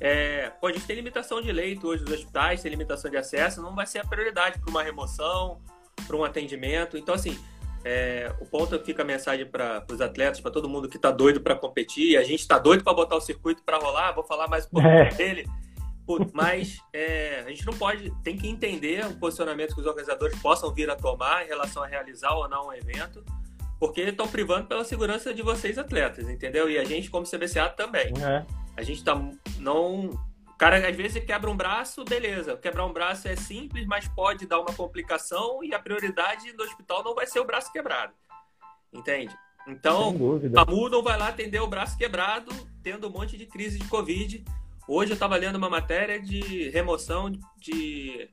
[0.00, 3.86] é, pode ter limitação de leito hoje nos hospitais, tem limitação de acesso, não vai
[3.86, 5.60] ser a prioridade para uma remoção,
[6.06, 6.96] para um atendimento.
[6.96, 7.38] Então, assim,
[7.84, 11.10] é, o ponto que fica a mensagem para os atletas, para todo mundo que está
[11.10, 12.16] doido para competir.
[12.16, 14.12] A gente está doido para botar o circuito para rolar.
[14.12, 15.08] Vou falar mais um pouco é.
[15.14, 15.46] dele.
[16.32, 20.72] Mas é, a gente não pode, tem que entender o posicionamento que os organizadores possam
[20.72, 23.24] vir a tomar em relação a realizar ou não um evento,
[23.82, 26.70] porque estão privando pela segurança de vocês, atletas, entendeu?
[26.70, 28.12] E a gente, como CBCA, também.
[28.16, 28.46] É.
[28.76, 29.20] A gente está
[29.58, 30.10] não
[30.56, 32.56] cara às vezes quebra um braço, beleza.
[32.56, 37.02] Quebrar um braço é simples, mas pode dar uma complicação e a prioridade do hospital
[37.02, 38.12] não vai ser o braço quebrado.
[38.92, 39.36] Entende?
[39.66, 40.14] Então,
[40.56, 42.52] a MU não vai lá atender o braço quebrado,
[42.84, 44.44] tendo um monte de crise de Covid.
[44.86, 48.30] Hoje eu estava lendo uma matéria de remoção de,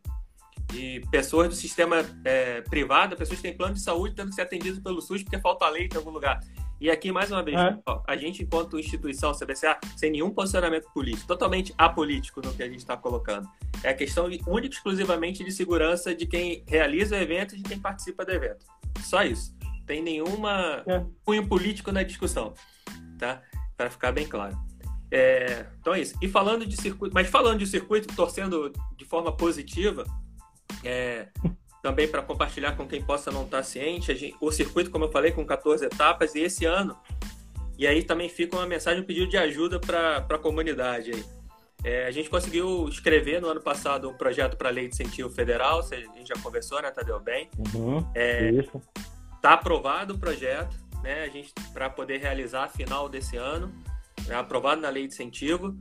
[0.71, 4.43] de pessoas do sistema é, privado, pessoas que têm plano de saúde tendo que ser
[4.43, 6.39] atendidas pelo SUS porque falta leite em algum lugar.
[6.79, 7.77] E aqui, mais uma vez, é.
[7.85, 12.67] ó, a gente, enquanto instituição CBCA, sem nenhum posicionamento político, totalmente apolítico no que a
[12.67, 13.49] gente está colocando.
[13.83, 17.63] É a questão única e exclusivamente de segurança de quem realiza o evento e de
[17.63, 18.65] quem participa do evento.
[19.01, 19.53] Só isso.
[19.85, 21.03] Tem nenhuma é.
[21.25, 22.53] cunho político na discussão,
[23.17, 23.41] tá?
[23.75, 24.57] Para ficar bem claro.
[25.11, 26.15] É, então é isso.
[26.21, 30.05] E falando de circuito, mas falando de circuito, torcendo de forma positiva,
[30.83, 31.27] é,
[31.81, 34.15] também para compartilhar com quem possa não estar tá ciente.
[34.15, 36.97] Gente, o circuito, como eu falei, com 14 etapas, e esse ano,
[37.77, 41.11] e aí também fica uma mensagem, um pedido de ajuda para a comunidade.
[41.11, 41.25] Aí.
[41.83, 45.29] É, a gente conseguiu escrever no ano passado um projeto para a Lei de Incentivo
[45.29, 47.19] Federal, a gente já conversou, né, Tadeu?
[47.21, 47.49] Bem.
[47.73, 48.81] Uhum, é, isso.
[49.37, 53.73] Está aprovado o projeto, né, a gente para poder realizar a final desse ano,
[54.27, 55.73] é aprovado na Lei de Incentivo.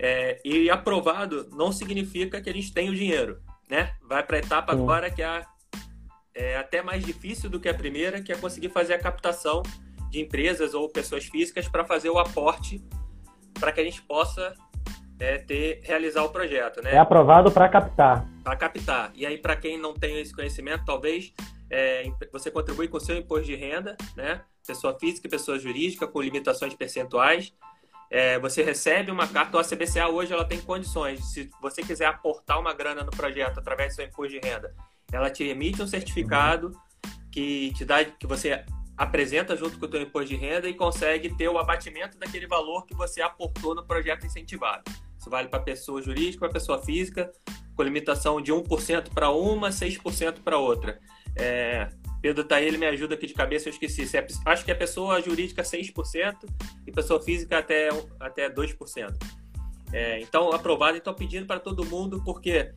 [0.00, 3.38] É, e aprovado não significa que a gente tem o dinheiro
[3.72, 3.94] né?
[4.02, 4.82] Vai para a etapa Sim.
[4.82, 5.46] agora que é,
[6.34, 9.62] é até mais difícil do que a primeira, que é conseguir fazer a captação
[10.10, 12.84] de empresas ou pessoas físicas para fazer o aporte
[13.58, 14.54] para que a gente possa
[15.18, 16.96] é, ter realizar o projeto, né?
[16.96, 18.28] É aprovado para captar.
[18.44, 19.10] Para captar.
[19.14, 21.32] E aí para quem não tem esse conhecimento, talvez
[21.70, 24.42] é, você contribui com seu imposto de renda, né?
[24.66, 27.54] Pessoa física e pessoa jurídica com limitações percentuais.
[28.14, 31.32] É, você recebe uma carta, a CBCA hoje ela tem condições.
[31.32, 34.76] Se você quiser aportar uma grana no projeto através do seu imposto de renda,
[35.10, 36.78] ela te emite um certificado
[37.30, 38.66] que te dá, que você
[38.98, 42.84] apresenta junto com o teu imposto de renda e consegue ter o abatimento daquele valor
[42.84, 44.84] que você aportou no projeto incentivado.
[45.18, 47.32] Isso vale para pessoa jurídica, para pessoa física,
[47.74, 51.00] com limitação de 1% para uma, 6% para outra.
[51.34, 51.88] É,
[52.22, 54.16] Pedro tá aí, ele me ajuda aqui de cabeça, eu esqueci.
[54.16, 56.48] É, acho que é pessoa jurídica 6%
[56.86, 57.88] e pessoa física até,
[58.20, 59.12] até 2%.
[59.92, 62.72] É, então, aprovado, então pedindo para todo mundo, porque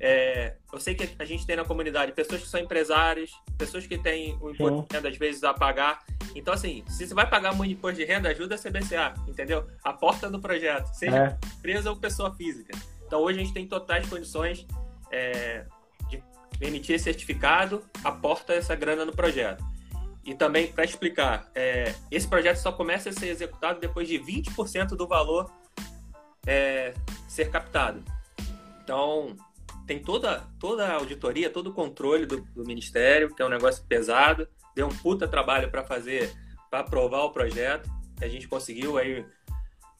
[0.00, 3.98] é, eu sei que a gente tem na comunidade pessoas que são empresários, pessoas que
[3.98, 5.98] têm o imposto de renda às vezes a pagar.
[6.36, 9.66] Então, assim, se você vai pagar muito imposto de renda, ajuda a CBCA, entendeu?
[9.82, 11.56] A porta do projeto, seja é.
[11.58, 12.78] empresa ou pessoa física.
[13.04, 14.64] Então, hoje a gente tem totais condições
[15.10, 15.66] é,
[16.60, 19.64] emitir certificado, aporta essa grana no projeto.
[20.24, 24.88] E também, para explicar, é, esse projeto só começa a ser executado depois de 20%
[24.88, 25.50] do valor
[26.46, 26.92] é,
[27.26, 28.02] ser captado.
[28.82, 29.36] Então,
[29.86, 33.82] tem toda, toda a auditoria, todo o controle do, do Ministério, que é um negócio
[33.86, 36.30] pesado, deu um puta trabalho para fazer,
[36.70, 37.88] para aprovar o projeto.
[38.20, 39.24] A gente conseguiu aí,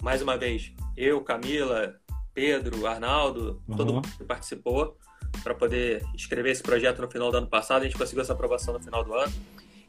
[0.02, 1.98] mais uma vez, eu, Camila,
[2.34, 3.76] Pedro, Arnaldo, uhum.
[3.76, 4.98] todo mundo que participou
[5.42, 7.82] para poder escrever esse projeto no final do ano passado.
[7.82, 9.32] A gente conseguiu essa aprovação no final do ano.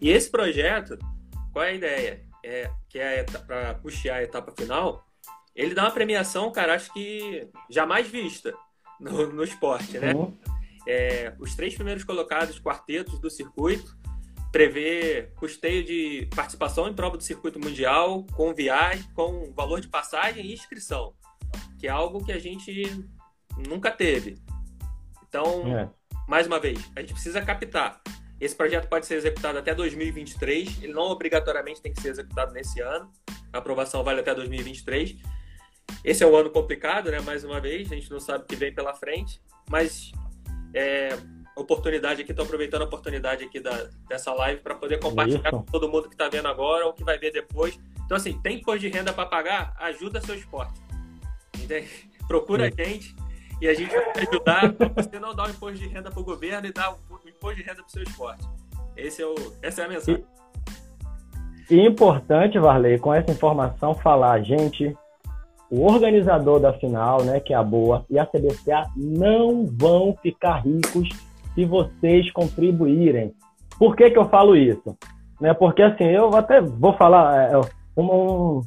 [0.01, 0.97] E esse projeto,
[1.51, 2.25] qual é a ideia?
[2.43, 5.05] É, que é para puxar a etapa final,
[5.53, 8.53] ele dá uma premiação, cara, acho que jamais vista
[8.99, 10.13] no, no esporte, né?
[10.13, 10.37] Uhum.
[10.87, 13.97] É, os três primeiros colocados, quartetos do circuito,
[14.51, 20.45] prevê custeio de participação em prova do circuito mundial, com viagem, com valor de passagem
[20.45, 21.13] e inscrição,
[21.77, 23.05] que é algo que a gente
[23.67, 24.37] nunca teve.
[25.29, 25.89] Então, é.
[26.27, 28.01] mais uma vez, a gente precisa captar.
[28.41, 32.81] Esse projeto pode ser executado até 2023, ele não obrigatoriamente tem que ser executado nesse
[32.81, 33.11] ano.
[33.53, 35.17] A aprovação vale até 2023.
[36.03, 37.19] Esse é um ano complicado, né?
[37.19, 40.11] Mais uma vez, a gente não sabe o que vem pela frente, mas
[40.73, 41.17] é,
[41.55, 45.51] oportunidade aqui, estou aproveitando a oportunidade aqui da, dessa live para poder compartilhar Isso.
[45.51, 47.77] com todo mundo que está vendo agora ou que vai ver depois.
[48.05, 49.75] Então, assim, tem imposto de renda para pagar?
[49.77, 50.79] Ajuda seu esporte.
[51.59, 52.09] Entende?
[52.27, 53.15] Procura a gente
[53.61, 56.23] e a gente vai ajudar para você não dar o imposto de renda para o
[56.23, 58.47] governo e dar o imposto de renda para o seu esporte.
[58.95, 60.23] Esse é o, essa é a mensagem.
[61.69, 64.95] E, importante, Varley, com essa informação, falar, gente,
[65.69, 70.63] o organizador da final, né, que é a Boa, e a CBCA não vão ficar
[70.65, 71.09] ricos
[71.53, 73.33] se vocês contribuírem.
[73.77, 74.97] Por que, que eu falo isso?
[75.39, 77.57] Né, porque assim, eu até vou falar é,
[77.95, 78.61] um,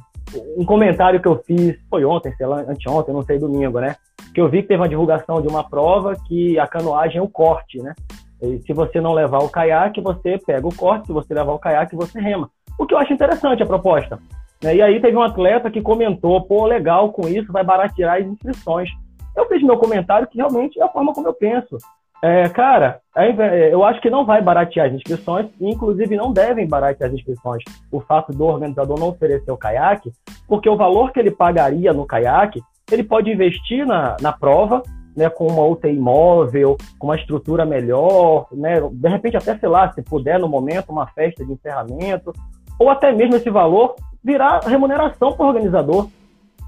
[0.57, 3.95] um comentário que eu fiz, foi ontem, sei lá, anteontem, não sei, domingo, né?
[4.33, 7.27] Que eu vi que teve uma divulgação de uma prova que a canoagem é o
[7.27, 7.93] corte, né?
[8.41, 11.59] E se você não levar o caiaque, você pega o corte, se você levar o
[11.59, 12.49] caiaque, você rema.
[12.77, 14.19] O que eu acho interessante a proposta.
[14.61, 14.75] Né?
[14.75, 18.89] E aí teve um atleta que comentou, pô, legal com isso, vai baratear as inscrições.
[19.35, 21.77] Eu fiz meu comentário que realmente é a forma como eu penso.
[22.23, 27.09] É, cara, é, eu acho que não vai baratear as inscrições, inclusive não devem baratear
[27.09, 30.09] as inscrições o fato do organizador não oferecer o caiaque,
[30.47, 32.61] porque o valor que ele pagaria no caiaque,
[32.93, 34.83] ele pode investir na, na prova,
[35.15, 39.91] né, com uma UTI móvel, com uma estrutura melhor, né, de repente até, sei lá,
[39.91, 42.33] se puder no momento, uma festa de encerramento,
[42.79, 46.07] ou até mesmo esse valor virar remuneração para o organizador.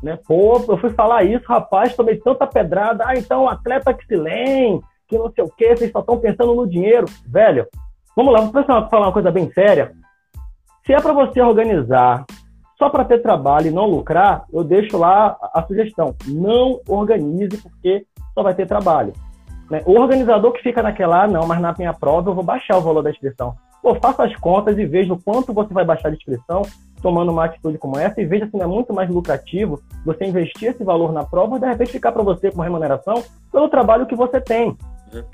[0.04, 0.20] Né?
[0.28, 4.86] Pô, eu fui falar isso, rapaz, tomei tanta pedrada, ah, então atleta que se lembra,
[5.08, 7.06] que não sei o que, vocês só estão pensando no dinheiro.
[7.28, 7.68] Velho,
[8.16, 9.94] vamos lá, vamos falar uma coisa bem séria.
[10.86, 12.26] Se é para você organizar
[12.78, 16.16] só para ter trabalho e não lucrar, eu deixo lá a, sugestão.
[16.28, 19.14] Não organize porque só vai ter trabalho.
[19.70, 19.82] Né?
[19.86, 22.82] O organizador que fica naquela, ah, não, mas na minha prova eu vou baixar o
[22.82, 23.56] valor da inscrição.
[23.82, 26.64] Pô, faça as contas e veja o quanto você vai baixar de inscrição
[27.02, 30.70] tomando uma atitude como essa e veja se não é muito mais lucrativo você investir
[30.70, 34.16] esse valor na prova e de repente ficar para você com remuneração pelo trabalho que
[34.16, 34.76] você tem.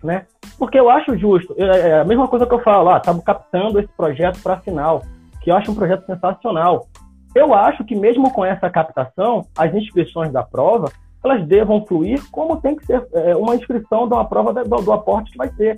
[0.04, 0.26] Né?
[0.60, 3.80] Porque eu acho justo, é, é a mesma coisa que eu falo, ah, estamos captando
[3.80, 5.02] esse projeto para a final,
[5.42, 6.88] que eu acho um projeto sensacional.
[7.34, 10.92] Eu acho que mesmo com essa captação, as inscrições da prova,
[11.24, 14.92] elas devam fluir como tem que ser é, uma inscrição de uma prova do, do
[14.92, 15.78] aporte que vai ser.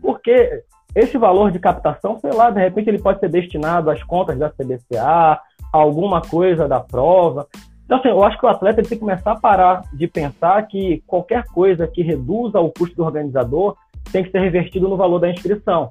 [0.00, 0.62] Porque
[0.94, 4.50] esse valor de captação, sei lá, de repente ele pode ser destinado às contas da
[4.50, 5.40] CBCA,
[5.72, 7.48] alguma coisa da prova.
[7.84, 11.02] Então, assim, eu acho que o atleta tem que começar a parar de pensar que
[11.06, 13.76] qualquer coisa que reduza o custo do organizador
[14.12, 15.90] tem que ser revertido no valor da inscrição.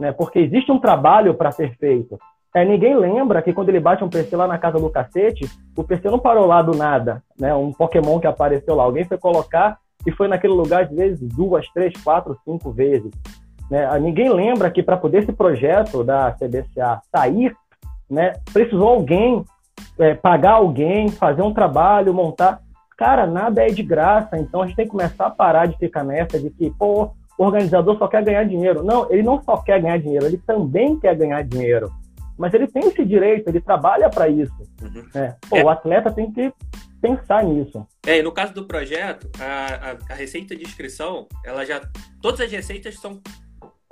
[0.00, 0.12] Né?
[0.12, 2.18] Porque existe um trabalho para ser feito.
[2.54, 5.84] É, ninguém lembra que quando ele bate um PC lá na casa do cacete, o
[5.84, 7.54] PC não parou lá do nada, né?
[7.54, 8.84] Um Pokémon que apareceu lá.
[8.84, 13.10] Alguém foi colocar e foi naquele lugar, às vezes, duas, três, quatro, cinco vezes.
[13.70, 13.84] Né?
[13.84, 17.54] Ah, ninguém lembra que para poder esse projeto da CBCA sair,
[18.08, 19.44] né, precisou alguém
[19.98, 22.60] é, pagar alguém, fazer um trabalho, montar.
[22.96, 26.02] Cara, nada é de graça, então a gente tem que começar a parar de ficar
[26.02, 28.82] nessa de que, pô, o organizador só quer ganhar dinheiro.
[28.82, 31.92] Não, ele não só quer ganhar dinheiro, ele também quer ganhar dinheiro.
[32.38, 34.54] Mas ele tem esse direito, ele trabalha para isso.
[34.80, 35.04] Uhum.
[35.12, 35.36] Né?
[35.48, 35.64] Pô, é.
[35.64, 36.52] O atleta tem que
[37.02, 37.86] pensar nisso.
[38.06, 41.80] É, e no caso do projeto, a, a, a, receita de inscrição, ela já.
[42.22, 43.20] Todas as receitas são.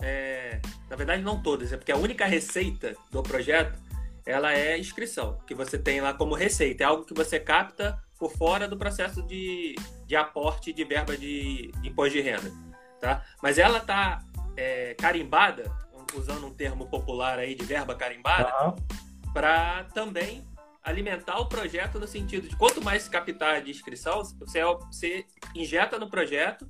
[0.03, 3.79] É, na verdade, não todas, é porque a única receita do projeto
[4.27, 6.83] ela é inscrição, que você tem lá como receita.
[6.83, 11.71] É algo que você capta por fora do processo de, de aporte de verba de,
[11.81, 12.51] de imposto de renda.
[13.01, 13.25] Tá?
[13.41, 14.21] Mas ela está
[14.57, 15.71] é, carimbada,
[16.15, 18.75] usando um termo popular aí de verba carimbada, uhum.
[19.33, 20.47] para também
[20.83, 26.09] alimentar o projeto no sentido de quanto mais capital de inscrição, você, você injeta no
[26.09, 26.69] projeto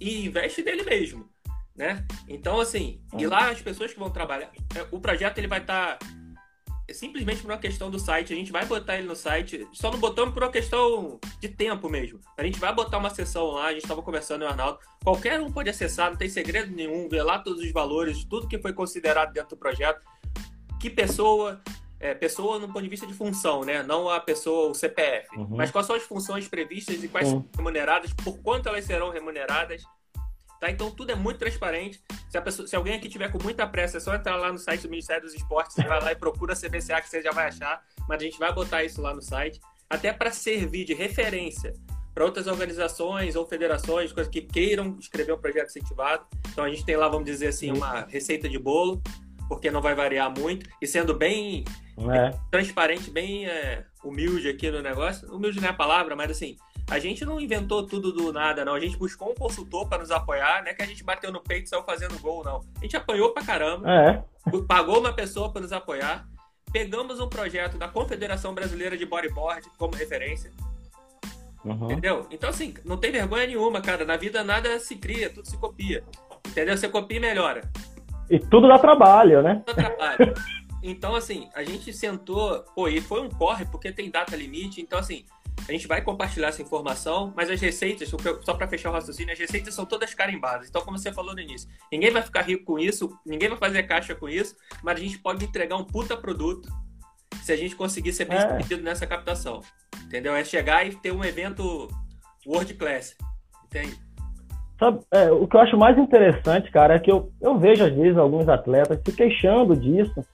[0.00, 1.30] e investe nele mesmo.
[1.74, 2.04] Né?
[2.28, 3.20] Então, assim, uhum.
[3.20, 6.06] e lá as pessoas que vão trabalhar, é, o projeto ele vai estar tá
[6.92, 8.32] simplesmente por uma questão do site.
[8.32, 11.88] A gente vai botar ele no site, só não botamos por uma questão de tempo
[11.88, 12.20] mesmo.
[12.36, 14.78] A gente vai botar uma sessão lá, a gente estava conversando, o Arnaldo.
[15.02, 18.58] Qualquer um pode acessar, não tem segredo nenhum, ver lá todos os valores, tudo que
[18.58, 20.00] foi considerado dentro do projeto.
[20.80, 21.60] Que pessoa,
[22.00, 23.82] é, pessoa no ponto de vista de função, né?
[23.82, 25.28] Não a pessoa, o CPF.
[25.36, 25.56] Uhum.
[25.56, 27.40] Mas quais são as funções previstas e quais uhum.
[27.40, 29.82] são remuneradas, por quanto elas serão remuneradas
[30.62, 30.70] Tá?
[30.70, 32.00] Então tudo é muito transparente.
[32.30, 34.82] Se, pessoa, se, alguém aqui tiver com muita pressa, é só entrar lá no site
[34.82, 37.48] do Ministério dos Esportes, você vai lá e procura a CBCA que você já vai
[37.48, 41.74] achar, mas a gente vai botar isso lá no site, até para servir de referência
[42.14, 46.24] para outras organizações ou federações, coisas que queiram escrever um projeto incentivado.
[46.52, 49.02] Então a gente tem lá, vamos dizer assim, uma receita de bolo,
[49.48, 51.64] porque não vai variar muito, e sendo bem
[51.98, 52.38] é.
[52.52, 55.28] transparente, bem é, humilde aqui no negócio.
[55.34, 56.56] Humilde não é a palavra, mas assim,
[56.90, 58.74] a gente não inventou tudo do nada, não.
[58.74, 61.40] A gente buscou um consultor para nos apoiar, não é que a gente bateu no
[61.40, 62.60] peito e saiu fazendo gol, não.
[62.78, 64.24] A gente apanhou pra caramba, é.
[64.66, 66.26] pagou uma pessoa para nos apoiar,
[66.72, 70.50] pegamos um projeto da Confederação Brasileira de Bodyboard como referência.
[71.64, 71.84] Uhum.
[71.84, 72.26] Entendeu?
[72.30, 74.04] Então, assim, não tem vergonha nenhuma, cara.
[74.04, 76.02] Na vida nada se cria, tudo se copia.
[76.46, 76.76] Entendeu?
[76.76, 77.62] Você copia e melhora.
[78.28, 79.62] E tudo dá trabalho, né?
[79.64, 80.34] Tudo dá trabalho.
[80.82, 84.80] Então, assim, a gente sentou, pô, e foi um corre, porque tem data limite.
[84.80, 85.24] Então, assim,
[85.68, 88.10] a gente vai compartilhar essa informação, mas as receitas,
[88.42, 90.68] só para fechar o raciocínio, as receitas são todas carimbadas.
[90.68, 93.82] Então, como você falou no início, ninguém vai ficar rico com isso, ninguém vai fazer
[93.84, 96.68] caixa com isso, mas a gente pode entregar um puta produto
[97.42, 98.48] se a gente conseguir ser bem é.
[98.48, 99.60] sucedido nessa captação.
[100.04, 100.34] Entendeu?
[100.34, 101.88] É chegar e ter um evento
[102.46, 103.16] world class.
[103.64, 103.96] Entende?
[104.78, 107.94] Sabe, é, o que eu acho mais interessante, cara, é que eu, eu vejo às
[107.94, 110.24] vezes alguns atletas se queixando disso,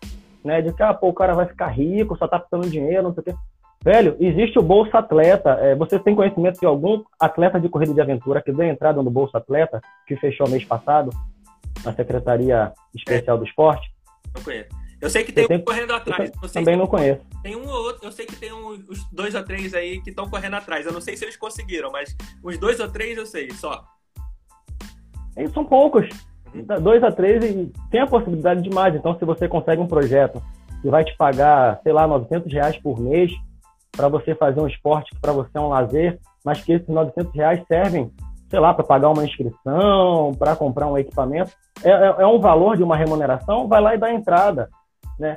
[0.42, 0.62] né?
[0.62, 3.20] De que ah, pô, o cara vai ficar rico, só tá precisando dinheiro, não sei
[3.20, 3.34] o quê.
[3.82, 5.50] Velho, existe o Bolsa Atleta.
[5.60, 9.10] É, vocês têm conhecimento de algum atleta de corrida de aventura que deu entrada no
[9.10, 11.10] Bolsa Atleta, que fechou mês passado,
[11.84, 13.40] na Secretaria Especial é.
[13.40, 13.88] do Esporte?
[14.34, 14.68] Não conheço.
[15.00, 16.30] Eu sei que tem, um correndo atrás.
[16.42, 17.20] Não também não conheço.
[17.40, 20.28] Tem um ou outro, eu sei que tem uns dois ou três aí que estão
[20.28, 20.84] correndo atrás.
[20.84, 23.84] Eu não sei se eles conseguiram, mas uns dois ou três eu sei, só.
[25.36, 26.08] Eles são poucos.
[26.52, 26.82] Uhum.
[26.82, 28.94] Dois a três e tem a possibilidade de mais.
[28.94, 30.42] Então, se você consegue um projeto
[30.82, 33.30] que vai te pagar, sei lá, 900 reais por mês,
[33.98, 37.34] para você fazer um esporte que para você é um lazer, mas que esses 900
[37.34, 38.12] reais servem,
[38.48, 41.50] sei lá, para pagar uma inscrição, para comprar um equipamento,
[41.82, 44.68] é, é, é, um valor de uma remuneração, vai lá e dá entrada,
[45.18, 45.36] né?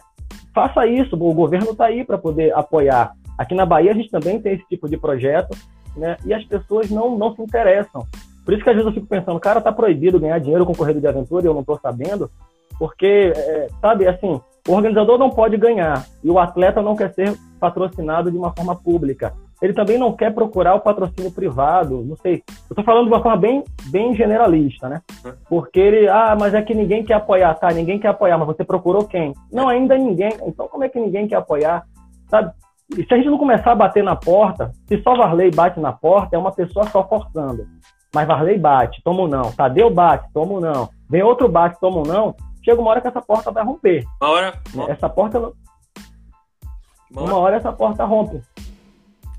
[0.54, 3.13] Faça isso, o governo está aí para poder apoiar.
[3.36, 5.58] Aqui na Bahia a gente também tem esse tipo de projeto,
[5.97, 6.15] né?
[6.24, 8.06] E as pessoas não, não se interessam.
[8.45, 11.02] Por isso que às vezes eu fico pensando, cara, tá proibido ganhar dinheiro com corrida
[11.02, 12.30] de aventura e eu não estou sabendo,
[12.78, 17.36] porque, é, sabe, assim, o organizador não pode ganhar e o atleta não quer ser
[17.62, 19.34] patrocinado de uma forma pública.
[19.62, 22.43] Ele também não quer procurar o patrocínio privado, não sei.
[22.50, 25.02] Eu estou falando de uma forma bem, bem generalista, né?
[25.47, 27.69] Porque ele, ah, mas é que ninguém quer apoiar, tá?
[27.69, 29.34] Ninguém quer apoiar, mas você procurou quem?
[29.54, 30.32] Não, ainda ninguém.
[30.47, 31.84] Então, como é que ninguém quer apoiar?
[32.28, 32.52] Sabe?
[32.97, 35.93] E se a gente não começar a bater na porta, se só Varley bate na
[35.93, 37.67] porta, é uma pessoa só forçando.
[38.13, 39.52] Mas Varley bate, toma um não.
[39.52, 40.89] Tadeu bate, toma um não.
[41.08, 44.06] Vem outro bate, toma um não chega uma hora que essa porta vai romper.
[44.21, 44.54] Uma hora.
[44.88, 45.52] Essa porta.
[47.12, 48.41] Uma, uma hora essa porta rompe.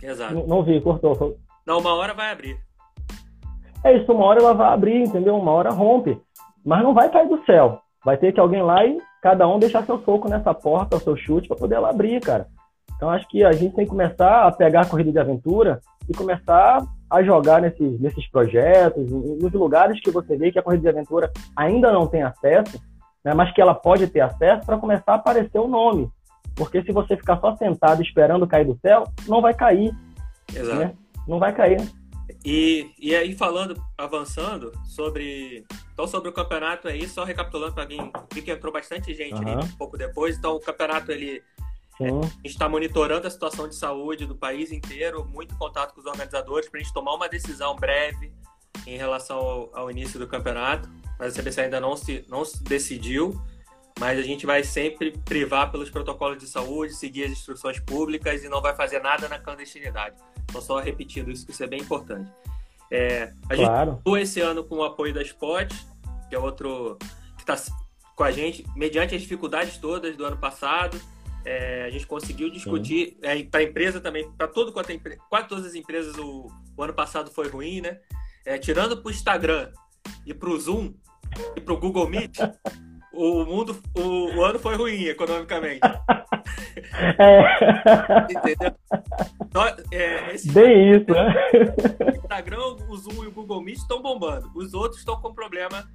[0.02, 0.35] Exato.
[0.35, 1.37] Não, não vi, cortou.
[1.66, 2.58] Não, uma hora vai abrir.
[3.85, 5.37] É isso, uma hora ela vai abrir, entendeu?
[5.37, 6.20] Uma hora rompe.
[6.64, 7.80] Mas não vai cair do céu.
[8.04, 11.16] Vai ter que alguém lá e cada um deixar seu soco nessa porta, o seu
[11.16, 12.46] chute, para poder ela abrir, cara.
[12.96, 16.14] Então acho que a gente tem que começar a pegar a corrida de aventura e
[16.14, 20.88] começar a jogar nesses, nesses projetos, nos lugares que você vê que a corrida de
[20.88, 22.80] aventura ainda não tem acesso,
[23.24, 26.08] né, mas que ela pode ter acesso para começar a aparecer o nome.
[26.64, 29.92] Porque se você ficar só sentado esperando cair do céu, não vai cair.
[30.55, 30.79] Exato.
[30.79, 30.94] Né?
[31.27, 31.81] Não vai cair.
[32.44, 38.11] E, e aí falando, avançando sobre então sobre o campeonato aí, só recapitulando para quem
[38.33, 39.59] vi que entrou bastante gente uhum.
[39.59, 40.37] ali um pouco depois.
[40.37, 41.42] Então o campeonato ele
[42.01, 46.01] é, a gente está monitorando a situação de saúde do país inteiro, muito contato com
[46.01, 48.33] os organizadores para a gente tomar uma decisão breve
[48.87, 50.88] em relação ao, ao, início do campeonato.
[51.18, 53.40] Mas a CBC ainda não se, não se decidiu,
[53.98, 58.48] mas a gente vai sempre privar pelos protocolos de saúde, seguir as instruções públicas e
[58.48, 60.16] não vai fazer nada na clandestinidade.
[60.44, 62.31] Então, só repetindo isso, que isso é bem importante.
[62.90, 64.02] É, a claro.
[64.05, 65.72] gente esse ano com o apoio da Spot,
[66.28, 66.98] que é outro
[67.37, 67.57] que está
[68.14, 71.00] com a gente, mediante as dificuldades todas do ano passado.
[71.44, 75.48] É, a gente conseguiu discutir é, para a empresa também, para todo quanto é quase
[75.48, 77.98] todas as empresas o, o, ano passado foi ruim, né?
[78.44, 79.72] É, tirando para o Instagram
[80.26, 80.94] e para o Zoom
[81.57, 82.38] e para o Google Meet,
[83.12, 85.81] o mundo, o, o, ano foi ruim economicamente.
[87.18, 88.33] É.
[88.33, 88.75] Entendeu?
[89.90, 91.35] É, Bem isso, né?
[92.01, 94.51] O Instagram, o Zoom e o Google Meet estão bombando.
[94.55, 95.87] Os outros estão com problema.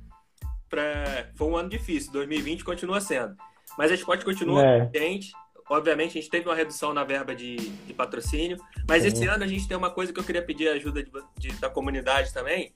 [0.70, 1.30] Pra...
[1.36, 3.36] Foi um ano difícil, 2020 continua sendo.
[3.78, 4.90] Mas a Spot continua é.
[4.94, 5.32] gente.
[5.70, 8.58] Obviamente, a gente teve uma redução na verba de, de patrocínio.
[8.88, 11.54] Mas esse ano a gente tem uma coisa que eu queria pedir ajuda de, de,
[11.60, 12.74] da comunidade também,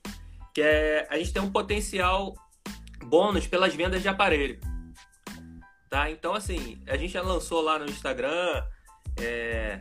[0.52, 2.34] que é a gente tem um potencial
[3.12, 4.58] bônus pelas vendas de aparelho.
[5.90, 6.10] Tá?
[6.10, 8.64] Então, assim, a gente já lançou lá no Instagram
[9.20, 9.80] é,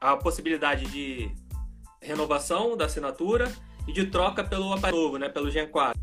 [0.00, 1.30] a possibilidade de
[2.02, 3.48] renovação da assinatura
[3.86, 5.28] e de troca pelo aparelho novo, né?
[5.28, 5.96] Pelo Gen 4.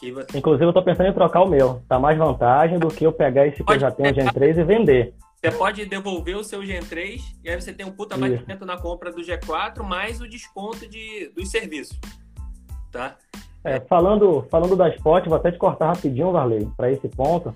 [0.00, 0.38] Você...
[0.38, 1.82] Inclusive, eu estou pensando em trocar o meu.
[1.88, 4.58] Tá mais vantagem do que eu pegar esse que eu já tenho, o Gen 3,
[4.58, 5.14] e vender.
[5.42, 8.76] Você pode devolver o seu Gen 3 e aí você tem um puta batimento na
[8.76, 11.98] compra do G4, mais o desconto de, dos serviços.
[12.92, 13.16] Tá?
[13.64, 17.54] É, falando, falando da Spot, vou até te cortar rapidinho, Varley, para esse ponto,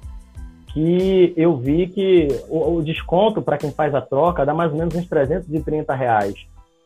[0.72, 4.78] que eu vi que o, o desconto para quem faz a troca dá mais ou
[4.78, 6.34] menos uns 330 reais.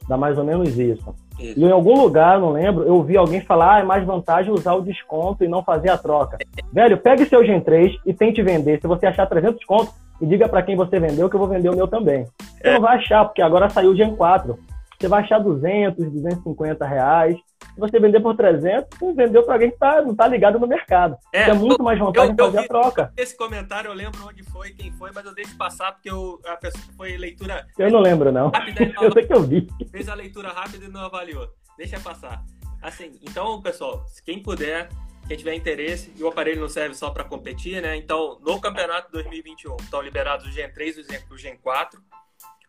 [0.08, 1.14] Dá mais ou menos isso.
[1.38, 1.58] isso.
[1.58, 4.74] E em algum lugar, não lembro, eu vi alguém falar, ah, é mais vantagem usar
[4.74, 6.38] o desconto e não fazer a troca.
[6.72, 8.80] Velho, pegue seu Gen 3 e tente vender.
[8.80, 11.68] Se você achar 300 contos, e diga para quem você vendeu que eu vou vender
[11.68, 12.26] o meu também.
[12.40, 12.74] Você é.
[12.74, 14.58] não vai achar, porque agora saiu o Gen 4.
[15.00, 17.36] Você vai achar 200, 250 reais.
[17.36, 20.66] Se você vender por 300, você vendeu para alguém que tá, não está ligado no
[20.66, 21.16] mercado.
[21.32, 23.12] É, é muito mais vantagem eu, eu fazer vi, a troca.
[23.16, 26.56] Esse comentário eu lembro onde foi, quem foi, mas eu deixo passar porque eu, a
[26.56, 27.64] pessoa foi leitura.
[27.78, 28.50] Eu não lembro, não.
[29.00, 29.68] eu sei que eu vi.
[29.88, 31.48] Fez a leitura rápida e não avaliou.
[31.76, 32.42] Deixa passar.
[32.82, 34.88] Assim, então, pessoal, quem puder,
[35.28, 37.96] quem tiver interesse, e o aparelho não serve só para competir, né?
[37.96, 42.00] Então, no campeonato 2021, estão liberados o Gen 3 e o Gen 4.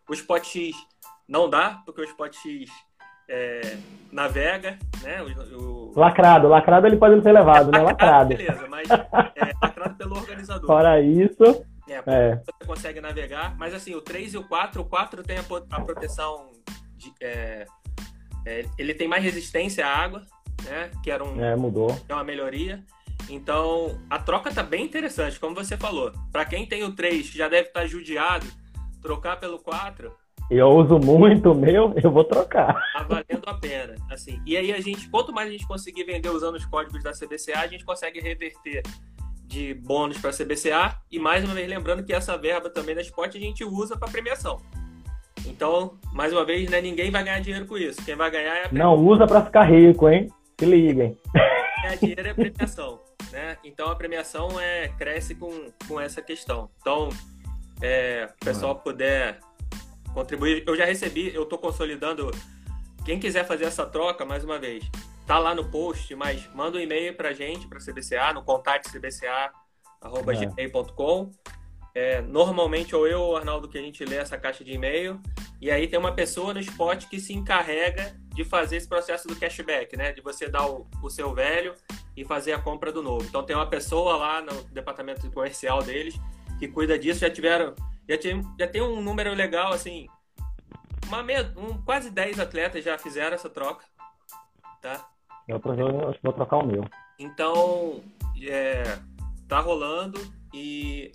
[0.08, 0.76] O Spot X
[1.30, 2.68] não dá, porque o Spot X
[3.28, 3.76] é,
[4.10, 5.22] navega, né?
[5.22, 5.98] O, o...
[5.98, 7.84] Lacrado, lacrado ele pode ser levado, é, né?
[7.86, 8.36] Lacrado.
[8.36, 10.66] Beleza, mas é lacrado pelo organizador.
[10.66, 11.64] Fora isso.
[11.88, 15.38] É, é, você consegue navegar, mas assim, o 3 e o 4, o 4 tem
[15.38, 16.50] a, a proteção
[16.96, 17.64] de, é,
[18.44, 20.22] é, ele tem mais resistência à água,
[20.64, 20.90] né?
[21.02, 21.96] Que era um é, mudou.
[22.08, 22.84] É uma melhoria.
[23.28, 26.12] Então, a troca tá bem interessante, como você falou.
[26.32, 28.46] Para quem tem o 3, que já deve estar tá judiado,
[29.00, 30.12] trocar pelo 4
[30.50, 32.74] eu uso muito o meu, eu vou trocar.
[32.92, 33.94] Tá valendo a pena.
[34.10, 37.12] Assim, e aí a gente, quanto mais a gente conseguir vender usando os códigos da
[37.12, 38.82] CBCA, a gente consegue reverter
[39.44, 40.96] de bônus para a CBCA.
[41.10, 44.10] E mais uma vez lembrando que essa verba também da Spot a gente usa para
[44.10, 44.60] premiação.
[45.46, 48.04] Então, mais uma vez, né, ninguém vai ganhar dinheiro com isso.
[48.04, 48.96] Quem vai ganhar é a premiação.
[48.96, 50.28] Não usa para ficar rico, hein?
[50.58, 51.16] Se liguem.
[51.82, 53.00] Ganhar dinheiro é premiação.
[53.32, 53.56] Né?
[53.64, 56.68] Então a premiação é, cresce com, com essa questão.
[56.80, 57.08] Então,
[57.80, 59.38] é, o pessoal puder
[60.14, 60.62] contribuir.
[60.66, 62.30] Eu já recebi, eu estou consolidando.
[63.04, 64.84] Quem quiser fazer essa troca, mais uma vez,
[65.26, 71.30] tá lá no post, mas manda um e-mail para gente, para CBCA, no contato cbca.gmail.com.
[71.94, 75.18] É, normalmente, ou eu ou o Arnaldo, que a gente lê essa caixa de e-mail,
[75.60, 79.36] e aí tem uma pessoa no spot que se encarrega de fazer esse processo do
[79.36, 80.12] cashback, né?
[80.12, 81.74] De você dar o, o seu velho
[82.16, 83.24] e fazer a compra do novo.
[83.26, 86.14] Então tem uma pessoa lá no departamento comercial deles
[86.58, 87.20] que cuida disso.
[87.20, 87.74] Já tiveram
[88.08, 90.06] já tem, já tem um número legal, assim.
[91.06, 93.84] Uma meia, um, quase 10 atletas já fizeram essa troca.
[94.80, 95.08] Tá?
[95.48, 96.84] Eu acho que vou trocar o meu.
[97.18, 98.00] Então,
[98.42, 98.98] é,
[99.48, 100.20] tá rolando
[100.54, 101.12] e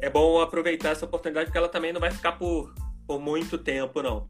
[0.00, 2.74] é bom aproveitar essa oportunidade porque ela também não vai ficar por,
[3.06, 4.28] por muito tempo, não.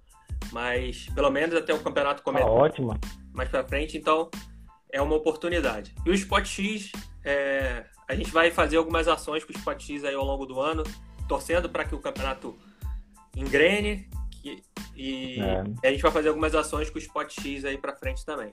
[0.53, 2.47] Mas pelo menos até o campeonato começar.
[2.47, 2.99] Tá ótimo.
[3.33, 4.31] Mais pra frente, então
[4.93, 5.95] é uma oportunidade.
[6.07, 6.93] E o Spot X,
[7.25, 10.61] é, a gente vai fazer algumas ações com o Spot X aí ao longo do
[10.61, 10.85] ano
[11.29, 12.59] torcendo para que o campeonato
[13.37, 14.63] engrene que,
[14.95, 15.89] e é.
[15.89, 18.53] a gente vai fazer algumas ações com o Spot X aí para frente também.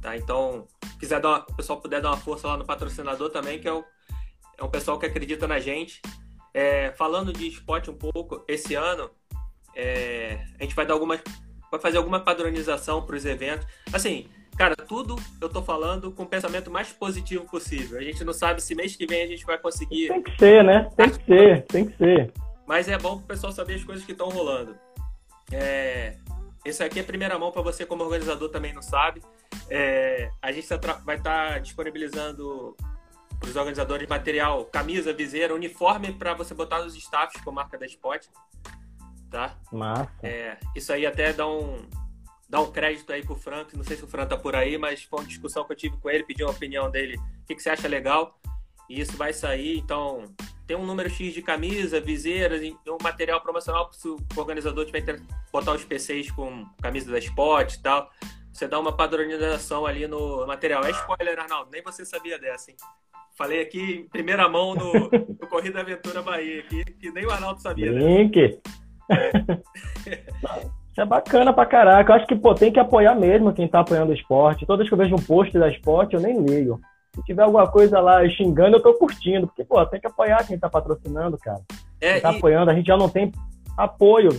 [0.00, 0.16] Tá?
[0.16, 0.66] Então,
[0.98, 3.72] quiser dar uma, o pessoal puder dar uma força lá no patrocinador também, que é,
[3.72, 3.84] o,
[4.56, 6.00] é um pessoal que acredita na gente.
[6.54, 9.10] É, falando de spot um pouco, esse ano
[9.74, 11.20] é, a gente vai dar algumas.
[11.70, 13.66] Vai fazer alguma padronização para os eventos.
[13.92, 14.28] Assim,
[14.58, 17.96] cara, tudo eu tô falando com o pensamento mais positivo possível.
[17.96, 20.08] A gente não sabe se mês que vem a gente vai conseguir.
[20.08, 20.90] Tem que ser, né?
[20.96, 22.32] Tem que ser, tem que ser.
[22.66, 24.76] Mas é bom para o pessoal saber as coisas que estão rolando.
[25.52, 26.16] É,
[26.64, 29.22] esse aqui é primeira mão para você, como organizador, também não sabe.
[29.70, 30.66] É, a gente
[31.04, 32.76] vai estar tá disponibilizando
[33.38, 37.78] para os organizadores material, camisa, viseira, uniforme para você botar nos staffs com a marca
[37.78, 38.26] da Spot.
[39.30, 39.56] Tá?
[39.70, 40.10] Massa.
[40.22, 41.86] É, isso aí até dá um,
[42.48, 43.76] dá um crédito aí pro Frank.
[43.76, 45.96] Não sei se o Frank tá por aí, mas foi uma discussão que eu tive
[45.98, 47.16] com ele, pedi uma opinião dele.
[47.16, 48.38] O que, que você acha legal?
[48.88, 50.24] E isso vai sair, então
[50.66, 55.22] tem um número X de camisa, viseiras, um material promocional se o organizador tiver que
[55.52, 58.10] botar os PCs com camisa da Spot e tal.
[58.50, 60.84] Você dá uma padronização ali no material.
[60.84, 62.76] É spoiler, Arnaldo, nem você sabia dessa, hein?
[63.36, 67.60] Falei aqui em primeira mão no, no Corrida Aventura Bahia, aqui, que nem o Arnaldo
[67.60, 67.90] sabia.
[67.90, 68.60] Link!
[69.08, 69.62] Né?
[71.02, 72.12] é bacana pra caraca.
[72.12, 74.66] Eu acho que pô, tem que apoiar mesmo quem tá apoiando o esporte.
[74.66, 76.80] Todas que eu vejo um post da esporte, eu nem ligo.
[77.14, 79.46] Se tiver alguma coisa lá xingando, eu tô curtindo.
[79.46, 81.60] Porque, pô, tem que apoiar quem tá patrocinando, cara.
[82.00, 82.36] É, quem tá e...
[82.36, 83.32] apoiando, a gente já não tem
[83.76, 84.30] apoio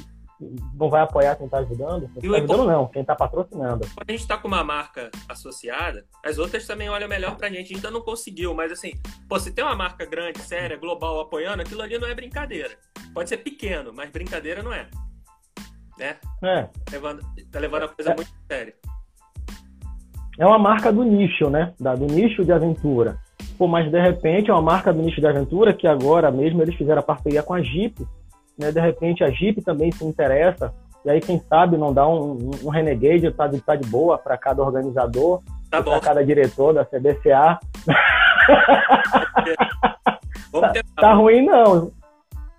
[0.73, 2.09] não vai apoiar quem está ajudando?
[2.13, 3.85] Quem está ajudando não, quem está patrocinando.
[3.93, 7.49] Quando a gente está com uma marca associada, as outras também olham melhor para a
[7.49, 7.59] gente.
[7.59, 8.93] A gente ainda não conseguiu, mas assim,
[9.27, 12.71] pô, se tem uma marca grande, séria, global apoiando, aquilo ali não é brincadeira.
[13.13, 14.89] Pode ser pequeno, mas brincadeira não é.
[15.99, 16.15] Né?
[16.43, 16.67] É.
[16.91, 17.21] Levando,
[17.51, 18.15] tá levando a coisa é.
[18.15, 18.73] muito séria.
[20.39, 21.73] É uma marca do nicho, né?
[21.79, 23.17] Da, do nicho de aventura.
[23.57, 26.75] Pô, mas de repente é uma marca do nicho de aventura que agora mesmo eles
[26.75, 28.07] fizeram a parceria com a Jeep
[28.59, 28.71] né?
[28.73, 30.73] De repente a Jeep também se interessa,
[31.05, 34.37] e aí quem sabe não dá um, um renegade, tá de, tá de boa para
[34.37, 35.41] cada organizador,
[35.71, 37.57] tá para cada diretor da CBCA.
[40.51, 40.95] Vamos tentar.
[40.95, 41.91] Tá, tá ruim não.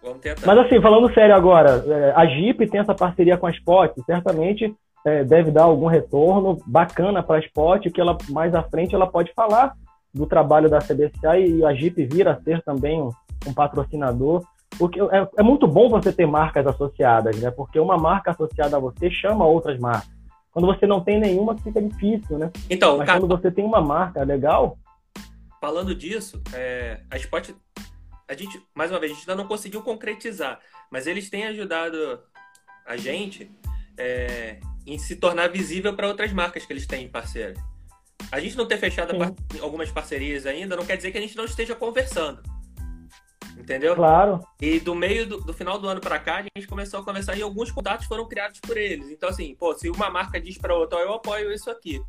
[0.03, 0.47] Vamos tentar.
[0.47, 4.75] Mas assim, falando sério agora, é, a Jeep tem essa parceria com a Spot, certamente
[5.05, 9.07] é, deve dar algum retorno bacana para a Spot, que ela mais à frente ela
[9.07, 9.73] pode falar
[10.13, 13.11] do trabalho da CBCA e a Jeep vir a ser também um,
[13.47, 14.45] um patrocinador.
[14.79, 17.51] Porque é, é, muito bom você ter marcas associadas, né?
[17.51, 20.11] Porque uma marca associada a você chama outras marcas.
[20.53, 22.51] Quando você não tem nenhuma, fica difícil, né?
[22.69, 24.79] Então, Mas cara, quando você tem uma marca legal.
[25.61, 27.51] Falando disso, é, a Spot,
[28.31, 32.23] a gente, mais uma vez, a gente ainda não conseguiu concretizar, mas eles têm ajudado
[32.87, 33.51] a gente
[33.99, 37.59] é, em se tornar visível para outras marcas que eles têm parceiras.
[38.31, 41.37] A gente não ter fechado par algumas parcerias ainda não quer dizer que a gente
[41.37, 42.41] não esteja conversando.
[43.59, 43.97] Entendeu?
[43.97, 44.41] Claro.
[44.61, 47.37] E do meio do, do final do ano para cá, a gente começou a conversar
[47.37, 49.11] e alguns contatos foram criados por eles.
[49.11, 52.01] Então, assim, pô, se uma marca diz para outra, eu apoio isso aqui.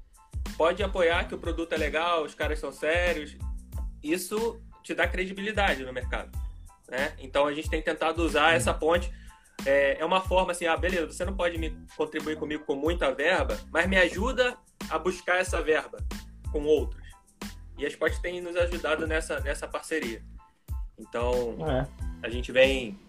[0.56, 3.36] Pode apoiar que o produto é legal, os caras são sérios.
[4.04, 6.32] Isso te dá credibilidade no mercado.
[6.90, 7.14] Né?
[7.20, 9.12] Então a gente tem tentado usar essa ponte.
[9.66, 13.14] É, é uma forma assim, ah, beleza, você não pode me contribuir comigo com muita
[13.14, 14.58] verba, mas me ajuda
[14.90, 16.00] a buscar essa verba
[16.52, 17.02] com outros.
[17.78, 20.24] E a Spot tem nos ajudado nessa, nessa parceria.
[20.98, 21.88] Então, é.
[22.24, 23.00] a gente vem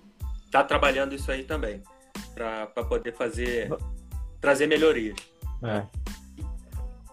[0.51, 1.83] tá trabalhando isso aí também
[2.35, 3.70] para poder fazer
[4.41, 5.16] trazer melhorias.
[5.62, 5.87] É.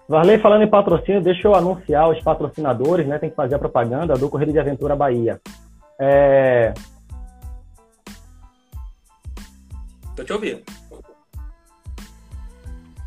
[0.10, 3.20] Varley, falando em patrocínio, deixa eu anunciar os patrocinadores, né?
[3.20, 5.39] Tem que fazer a propaganda do Corrida de Aventura Bahia.
[6.01, 6.74] É...
[10.16, 10.64] Tô te ouvindo.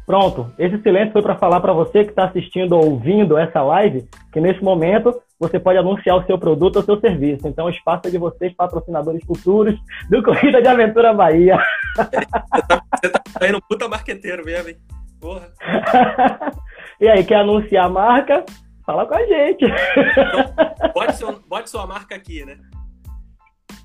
[0.06, 4.08] Pronto, esse silêncio foi para falar para você que está assistindo ou ouvindo essa live
[4.32, 7.48] que nesse momento você pode anunciar o seu produto ou seu serviço.
[7.48, 9.76] Então, o espaço é de vocês, patrocinadores futuros
[10.08, 11.58] do Corrida de Aventura Bahia.
[11.98, 14.76] Você tá saindo tá puta marqueteiro mesmo, hein?
[15.20, 15.48] Porra.
[17.02, 18.44] e aí, quer anunciar a marca?
[18.86, 19.64] Fala com a gente.
[19.64, 22.56] Então, bote, seu, bote sua marca aqui, né?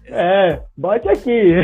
[0.06, 1.56] É, bote aqui.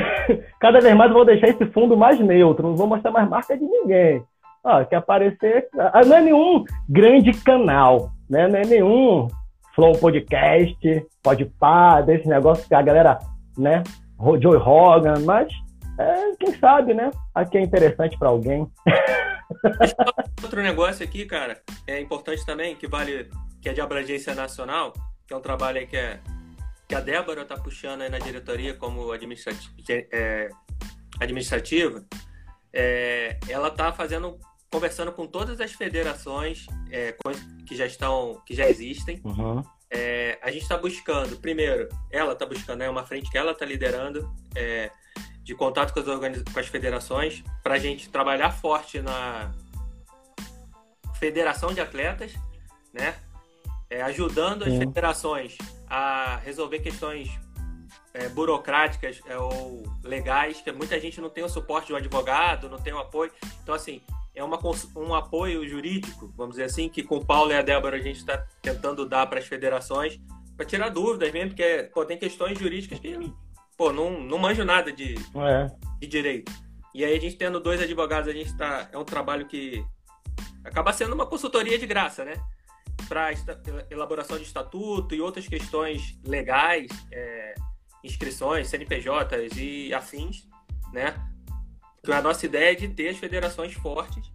[0.60, 3.56] Cada vez mais eu vou deixar esse fundo mais neutro, não vou mostrar mais marca
[3.56, 4.24] de ninguém.
[4.64, 5.68] Ó, quer aparecer.
[5.78, 8.48] Ah, não é nenhum grande canal, né?
[8.48, 9.28] Não é nenhum
[9.76, 13.20] Flow Podcast, Podpah, desse negócio que a galera,
[13.56, 13.84] né?
[14.42, 15.54] Joe Rogan, mas
[16.00, 17.12] é, quem sabe, né?
[17.36, 18.68] Aqui é interessante para alguém.
[20.42, 23.30] Outro negócio aqui, cara, é importante também, que vale,
[23.62, 24.94] que é de abrangência nacional,
[25.28, 26.20] que é um trabalho aí que, é,
[26.88, 30.50] que a Débora tá puxando aí na diretoria como administrativa, é,
[31.20, 32.06] administrativa
[32.74, 34.40] é, ela tá fazendo
[34.72, 37.16] conversando com todas as federações é,
[37.68, 39.22] que já estão, que já existem.
[39.24, 39.64] Uhum.
[39.88, 43.64] É, a gente está buscando, primeiro, ela está buscando, é uma frente que ela está
[43.64, 44.90] liderando, é,
[45.44, 46.44] de contato com as, organiz...
[46.44, 49.52] com as federações, para a gente trabalhar forte na
[51.20, 52.34] federação de atletas,
[52.92, 53.16] né?
[53.90, 57.30] É, ajudando as federações a resolver questões
[58.14, 62.70] é, burocráticas é, ou legais, que muita gente não tem o suporte de um advogado,
[62.70, 63.32] não tem o apoio.
[63.62, 64.02] Então, assim,
[64.36, 64.60] é uma,
[64.96, 68.18] um apoio jurídico, vamos dizer assim, que com o Paulo e a Débora a gente
[68.18, 70.20] está tentando dar para as federações,
[70.56, 73.18] para tirar dúvidas mesmo, porque pô, tem questões jurídicas que
[73.78, 75.72] pô, não, não manjo nada de, é.
[76.00, 76.52] de direito.
[76.94, 78.88] E aí a gente tendo dois advogados, a gente tá.
[78.92, 79.84] É um trabalho que
[80.64, 82.36] acaba sendo uma consultoria de graça, né?
[83.08, 83.32] Para
[83.90, 87.56] elaboração de estatuto e outras questões legais, é,
[88.04, 90.48] inscrições, CNPJs e afins,
[90.92, 91.16] né?
[92.08, 94.32] A nossa ideia é de ter as federações fortes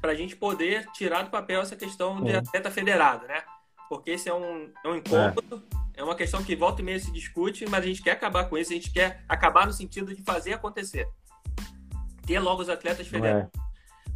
[0.00, 3.42] para a gente poder tirar do papel essa questão de atleta federado, né?
[3.88, 5.83] Porque esse é um, é um incômodo, é.
[5.96, 8.58] É uma questão que volta e meia se discute, mas a gente quer acabar com
[8.58, 11.08] isso, a gente quer acabar no sentido de fazer acontecer.
[12.26, 13.50] Ter logo os atletas federados.
[13.54, 13.64] É.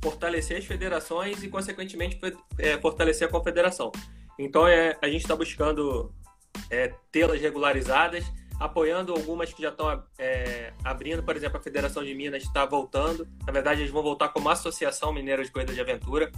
[0.03, 2.19] Fortalecer as federações e, consequentemente,
[2.59, 3.91] é, fortalecer a confederação.
[4.39, 6.15] Então, é, a gente está buscando
[6.71, 8.25] é, tê-las regularizadas
[8.59, 13.27] apoiando algumas que já estão é, abrindo, por exemplo, a Federação de Minas está voltando.
[13.47, 16.31] Na verdade, eles vão voltar como Associação Mineira de Corrida de Aventura.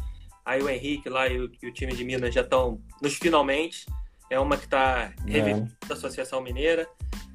[0.44, 3.86] Aí o Henrique lá e o, e o time de Minas já estão nos finalmente.
[4.30, 5.86] É uma que está revivendo é.
[5.90, 6.88] a Associação Mineira.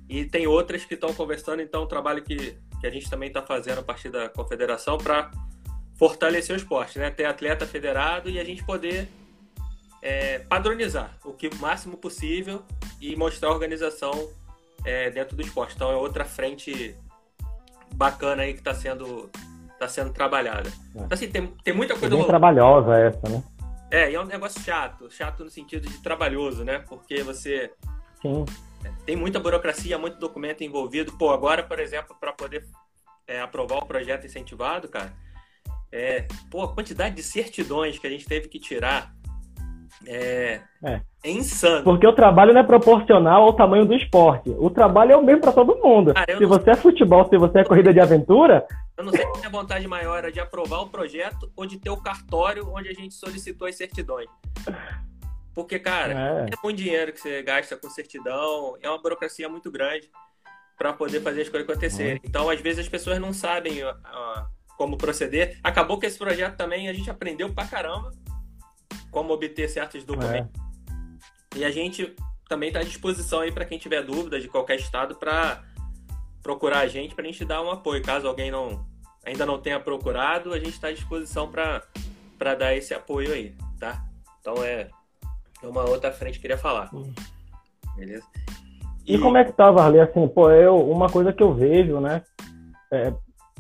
[0.08, 3.42] E tem outras que estão conversando, então um trabalho que, que a gente também está
[3.42, 5.32] fazendo a partir da confederação para
[5.96, 7.10] fortalecer o esporte, né?
[7.10, 9.10] Ter atleta federado e a gente poder
[10.02, 12.62] é, padronizar o que o máximo possível
[13.02, 14.30] e mostrar a organização
[14.86, 15.74] é, dentro do esporte.
[15.76, 16.96] Então é outra frente
[17.96, 19.30] bacana aí que está sendo,
[19.80, 20.70] tá sendo trabalhada.
[20.70, 21.00] É.
[21.00, 22.14] Então, assim, tem, tem muita coisa.
[22.14, 23.44] É bem trabalhosa essa, né?
[23.92, 26.80] É, e é um negócio chato, chato no sentido de trabalhoso, né?
[26.80, 27.72] Porque você.
[28.22, 28.46] Sim.
[28.84, 31.14] É, tem muita burocracia, muito documento envolvido.
[31.14, 32.66] Pô, agora, por exemplo, para poder
[33.28, 35.14] é, aprovar o projeto incentivado, cara,
[35.92, 39.14] é, pô, a quantidade de certidões que a gente teve que tirar
[40.06, 41.02] é, é.
[41.24, 41.84] é insano.
[41.84, 44.50] Porque o trabalho não é proporcional ao tamanho do esporte.
[44.50, 46.14] O trabalho é o mesmo para todo mundo.
[46.28, 46.50] Se não...
[46.50, 48.66] você é futebol, se você é corrida de aventura.
[48.98, 51.90] Eu não sei se a vontade maior é de aprovar o projeto ou de ter
[51.90, 54.30] o cartório onde a gente solicitou as certidões.
[55.54, 59.72] Porque, cara, é, é muito dinheiro que você gasta com certidão, é uma burocracia muito
[59.72, 60.10] grande
[60.78, 62.22] para poder fazer as coisas acontecerem.
[62.24, 63.80] Então, às vezes, as pessoas não sabem
[64.78, 65.58] como proceder.
[65.64, 68.12] Acabou que esse projeto também a gente aprendeu pra caramba
[69.12, 70.52] como obter certos documentos.
[71.56, 71.60] É.
[71.60, 72.14] E a gente
[72.50, 75.64] também está à disposição aí para quem tiver dúvida de qualquer estado para
[76.46, 78.04] procurar a gente para a gente dar um apoio.
[78.04, 78.86] Caso alguém não
[79.26, 84.06] ainda não tenha procurado, a gente está à disposição para dar esse apoio aí, tá?
[84.40, 84.88] Então é
[85.64, 86.92] uma outra frente que eu queria falar.
[87.96, 88.24] Beleza?
[89.08, 90.00] E, e como é que tá, Varley?
[90.00, 92.22] Assim, pô, eu, uma coisa que eu vejo, né?
[92.94, 93.12] É,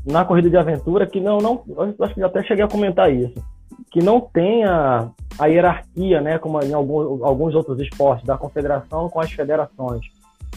[0.05, 1.63] na corrida de aventura, que não, não,
[2.01, 3.43] acho que até cheguei a comentar isso
[3.91, 5.09] que não tenha
[5.39, 10.05] a hierarquia, né, como em alguns, alguns outros esportes, da confederação com as federações.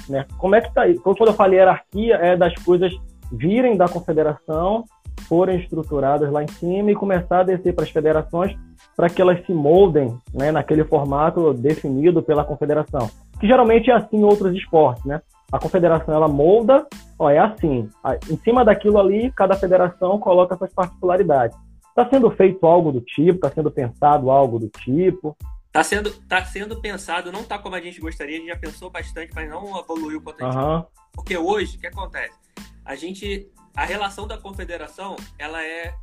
[0.08, 0.26] Né?
[0.38, 1.02] Como é que está isso?
[1.02, 2.92] Quando eu falo hierarquia, é das coisas
[3.30, 4.84] virem da confederação,
[5.28, 8.56] forem estruturadas lá em cima e começar a descer para as federações
[8.96, 13.08] para que elas se moldem né, naquele formato definido pela confederação.
[13.38, 15.20] Que geralmente é assim em outros esportes, né?
[15.50, 16.86] A confederação ela molda,
[17.18, 17.88] ó, é assim.
[18.30, 21.56] Em cima daquilo ali, cada federação coloca suas particularidades.
[21.88, 23.36] Está sendo feito algo do tipo?
[23.36, 25.36] Está sendo pensado algo do tipo?
[25.80, 28.90] Está sendo, tá sendo pensado, não está como a gente gostaria, a gente já pensou
[28.90, 30.84] bastante, mas não evoluiu o quanto a gente uhum.
[31.12, 32.36] Porque hoje, o que acontece?
[32.84, 35.94] A gente, a relação da confederação, ela é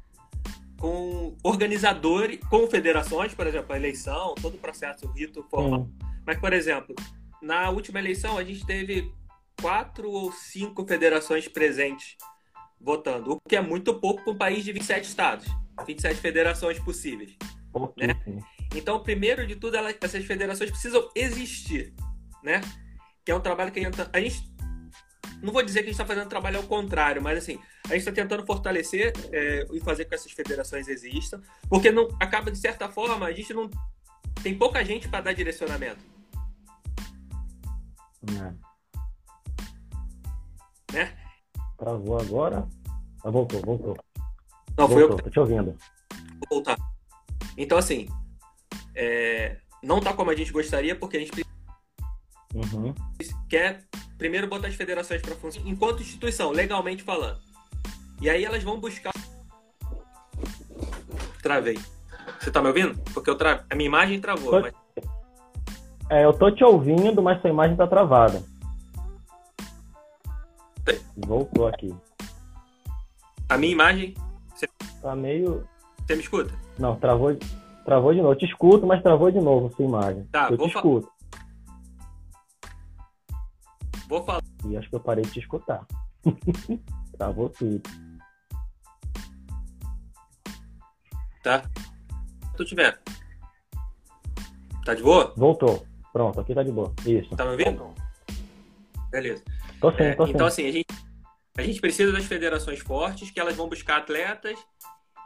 [0.78, 5.82] com organizadores, com federações, por exemplo, a eleição, todo o processo, o rito formal.
[5.82, 5.94] Uhum.
[6.26, 6.96] Mas, por exemplo,
[7.42, 9.14] na última eleição a gente teve
[9.62, 12.18] quatro ou cinco federações presentes
[12.80, 15.48] votando, o que é muito pouco para um país de 27 estados.
[15.86, 17.36] 27 federações possíveis.
[17.74, 18.08] Okay.
[18.08, 18.16] Né?
[18.76, 21.94] Então, primeiro de tudo, elas, essas federações precisam existir,
[22.44, 22.62] né?
[23.24, 24.54] Que é um trabalho que a gente, a gente
[25.42, 28.00] não vou dizer que a gente está fazendo trabalho ao contrário, mas assim, a gente
[28.00, 32.58] está tentando fortalecer é, e fazer com que essas federações existam, porque não acaba de
[32.58, 33.70] certa forma a gente não
[34.44, 36.04] tem pouca gente para dar direcionamento.
[38.28, 38.54] É.
[40.94, 41.18] Né?
[41.78, 42.68] Travou agora?
[43.24, 43.98] Ah, voltou, voltou.
[44.78, 45.16] Não, foi eu.
[45.16, 45.78] Tô te ouvindo.
[46.50, 46.78] Vou voltar.
[47.58, 48.08] Então, assim,
[48.96, 49.58] é...
[49.84, 51.32] não tá como a gente gostaria, porque a gente
[52.54, 52.94] uhum.
[53.50, 53.84] quer
[54.18, 57.40] primeiro botar as federações para funcionar enquanto instituição, legalmente falando.
[58.22, 59.14] E aí elas vão buscar.
[61.42, 61.78] Travei.
[62.40, 62.98] Você tá me ouvindo?
[63.14, 63.66] Porque eu tra...
[63.70, 64.52] a minha imagem travou.
[64.52, 64.62] Tô...
[64.62, 64.74] Mas...
[66.10, 68.44] É, eu tô te ouvindo, mas sua imagem tá travada.
[71.18, 71.94] Voltou aqui.
[73.50, 74.14] A minha imagem.
[74.54, 74.68] Você,
[75.02, 75.68] Tá meio.
[76.06, 76.54] você me escuta?
[76.78, 77.38] Não, travou,
[77.86, 78.34] travou de novo.
[78.34, 80.26] Eu te escuto, mas travou de novo a sua imagem.
[80.32, 81.10] Tá, eu vou te escuto.
[84.10, 84.42] Vou falar.
[84.66, 85.86] E acho que eu parei de te escutar.
[87.18, 87.82] travou tudo.
[91.44, 91.64] Tá?
[92.58, 92.98] Te vendo.
[94.84, 95.34] Tá de boa?
[95.38, 95.86] Voltou.
[96.12, 96.94] Pronto, aqui tá de boa.
[97.06, 97.36] Isso.
[97.36, 97.94] Tá me ouvindo?
[99.12, 99.44] Beleza.
[99.80, 100.32] Tô sim, É, tô sim.
[100.34, 100.88] então, assim, a gente,
[101.58, 104.58] a gente precisa das federações fortes, que elas vão buscar atletas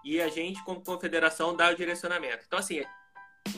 [0.04, 2.44] e a gente, como confederação, dá o direcionamento.
[2.48, 2.84] Então, assim,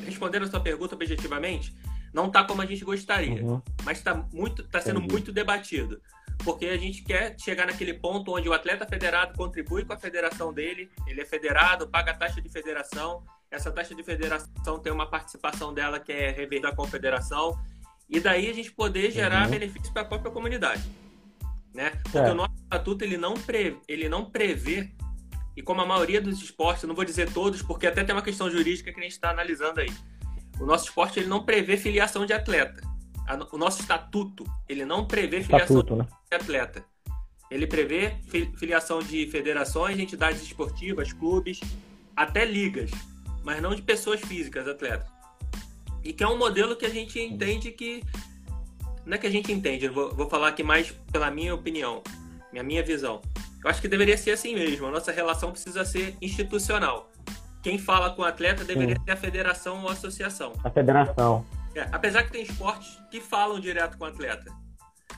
[0.06, 1.74] respondendo a sua pergunta objetivamente,
[2.14, 3.62] não tá como a gente gostaria, Uhum.
[3.84, 5.14] mas está muito, tá sendo Entendi.
[5.14, 6.02] muito debatido.
[6.44, 10.52] Porque a gente quer chegar naquele ponto onde o atleta federado contribui com a federação
[10.52, 15.06] dele, ele é federado, paga a taxa de federação, essa taxa de federação tem uma
[15.10, 17.58] participação dela que é revertida à confederação,
[18.10, 19.52] e daí a gente poder gerar Uhum.
[19.52, 20.84] benefícios para a própria comunidade.
[21.74, 21.92] Né?
[22.04, 22.32] Porque É.
[22.32, 24.92] o nosso estatuto ele não, pre, ele não prevê,
[25.62, 28.24] e como a maioria dos esportes, eu não vou dizer todos, porque até tem uma
[28.24, 29.94] questão jurídica que a gente está analisando aí.
[30.60, 32.82] O nosso esporte ele não prevê filiação de atleta.
[33.52, 36.08] O nosso estatuto ele não prevê filiação Estatuto, né?
[36.32, 36.84] de atleta.
[37.52, 41.60] Ele prevê fi- filiação de federações, entidades esportivas, clubes,
[42.16, 42.90] até ligas,
[43.44, 45.08] mas não de pessoas físicas, atletas.
[46.04, 48.02] E que é um modelo que a gente entende que.
[49.06, 52.02] Não é que a gente entende, eu vou, vou falar aqui mais pela minha opinião,
[52.52, 53.22] minha, minha visão.
[53.64, 54.88] Eu acho que deveria ser assim mesmo.
[54.88, 57.10] A nossa relação precisa ser institucional.
[57.62, 59.04] Quem fala com o atleta deveria Sim.
[59.06, 60.54] ser a federação ou a associação.
[60.64, 61.46] A federação.
[61.76, 64.52] É, apesar que tem esportes que falam direto com o atleta.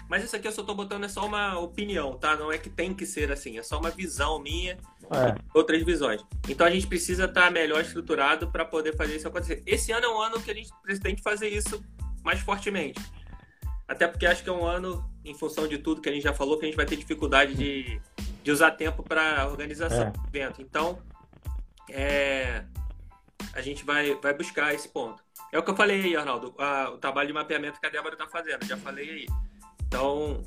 [0.09, 2.35] Mas isso aqui eu só tô botando é só uma opinião, tá?
[2.35, 4.77] Não é que tem que ser assim, é só uma visão minha,
[5.09, 5.35] É.
[5.53, 6.21] outras visões.
[6.47, 9.63] Então a gente precisa estar melhor estruturado para poder fazer isso acontecer.
[9.65, 10.69] Esse ano é um ano que a gente
[11.01, 11.83] tem que fazer isso
[12.23, 12.99] mais fortemente.
[13.87, 16.33] Até porque acho que é um ano, em função de tudo que a gente já
[16.33, 18.01] falou, que a gente vai ter dificuldade de,
[18.43, 20.11] de usar tempo para organização É.
[20.11, 20.61] do evento.
[20.61, 20.99] Então,
[21.89, 22.63] é,
[23.53, 25.23] a gente vai, vai buscar esse ponto.
[25.51, 28.15] É o que eu falei aí, Arnaldo, a- o trabalho de mapeamento que a Débora
[28.15, 29.25] está fazendo, já falei aí.
[29.87, 30.41] Então,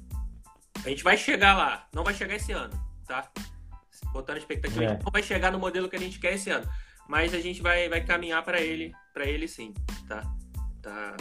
[0.84, 2.74] a gente vai chegar lá, não vai chegar esse ano,
[3.06, 3.28] tá?
[4.12, 4.88] Botando expectativa, a É.
[4.90, 6.66] gente não vai chegar no modelo que a gente quer esse ano,
[7.08, 9.72] mas a gente vai, vai caminhar para ele, para ele sim,
[10.08, 10.22] tá?
[10.82, 11.16] Tá.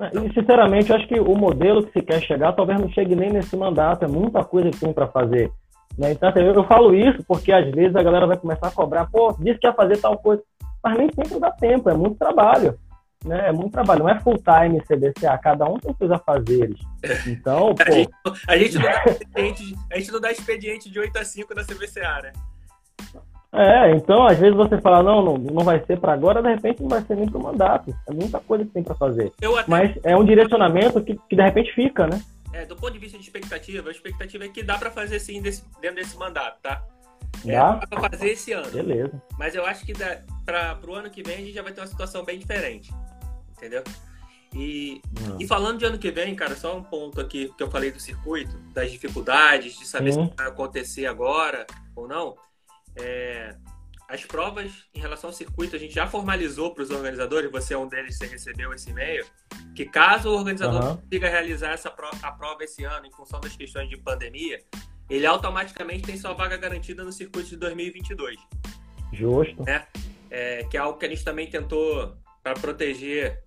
[0.00, 3.16] É, E, sinceramente, eu acho que o modelo que se quer chegar talvez não chegue
[3.16, 4.04] nem nesse mandato.
[4.04, 5.50] É muita coisa que tem para fazer.
[5.98, 6.12] Né?
[6.12, 9.06] Então, assim, eu, eu falo isso porque às vezes a galera vai começar a cobrar,
[9.10, 10.42] pô, disse que ia fazer tal coisa.
[10.82, 12.78] Mas nem sempre dá tempo, é muito trabalho.
[13.24, 13.48] Né?
[13.48, 16.78] É muito trabalho, não é full time CBCA, cada um tem seus afazeres.
[17.26, 20.90] Então, A gente, pô, a gente não dá expediente, de- a gente não dá expediente
[20.92, 22.32] de 8 a 5 na CBCA, né?
[23.52, 26.80] é, então às vezes você fala, não, não, não vai ser para agora, de repente
[26.82, 27.92] não vai ser nem pro mandato.
[28.08, 29.32] É muita coisa que tem para fazer.
[29.36, 32.20] Até, Mas é um direcionamento que, que de repente fica, né?
[32.52, 35.40] É, do ponto de vista de expectativa, a expectativa é que dá para fazer sim
[35.42, 36.84] desse- dentro desse mandato, tá?
[37.46, 37.72] É, Dá?
[37.76, 38.70] dá pra fazer esse ano.
[38.70, 39.22] Beleza.
[39.38, 39.92] Mas eu acho que
[40.44, 42.90] para o ano que vem a gente já vai ter uma situação bem diferente.
[43.56, 43.82] Entendeu?
[44.54, 45.02] E,
[45.38, 48.00] e falando de ano que vem, cara, só um ponto aqui que eu falei do
[48.00, 50.26] circuito, das dificuldades, de saber Sim.
[50.30, 52.34] se vai acontecer agora ou não.
[52.96, 53.54] É,
[54.08, 57.78] as provas em relação ao circuito, a gente já formalizou para os organizadores, você é
[57.78, 59.24] um deles, você recebeu esse e-mail,
[59.76, 60.96] que caso o organizador Aham.
[60.96, 64.64] consiga realizar essa prova, a prova esse ano, em função das questões de pandemia,
[65.10, 68.38] ele automaticamente tem sua vaga garantida no circuito de 2022
[69.12, 69.62] Justo.
[70.30, 73.42] é, que é algo que a gente também tentou para proteger.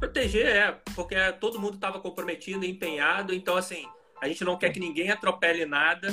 [0.00, 3.86] Proteger é, porque todo mundo estava comprometido, empenhado, então assim,
[4.20, 6.12] a gente não quer que ninguém atropele nada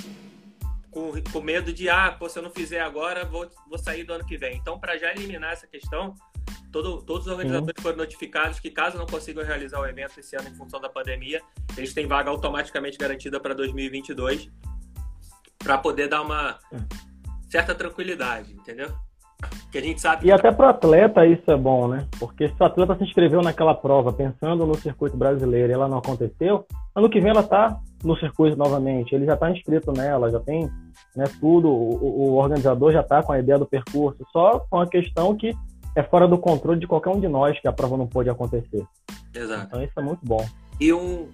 [0.95, 4.13] com, com medo de, ah, pô, se eu não fizer agora, vou, vou sair do
[4.13, 4.55] ano que vem.
[4.55, 6.15] Então, para já eliminar essa questão,
[6.71, 10.47] todo, todos os organizadores foram notificados que caso não consigam realizar o evento esse ano
[10.47, 11.41] em função da pandemia,
[11.75, 14.49] eles têm vaga automaticamente garantida para 2022
[15.57, 16.59] para poder dar uma
[17.49, 18.95] certa tranquilidade, entendeu?
[19.71, 22.07] Que a gente sabe E até para atleta isso é bom, né?
[22.19, 25.97] Porque se o atleta se inscreveu naquela prova pensando no circuito brasileiro e ela não
[25.97, 26.65] aconteceu,
[26.95, 30.69] ano que vem ela está no circuito novamente, ele já está inscrito nela, já tem
[31.15, 34.87] né, tudo, o, o organizador já está com a ideia do percurso, só com a
[34.87, 35.53] questão que
[35.95, 38.85] é fora do controle de qualquer um de nós que a prova não pôde acontecer.
[39.33, 39.65] Exato.
[39.67, 40.45] Então isso é muito bom.
[40.79, 41.29] E um.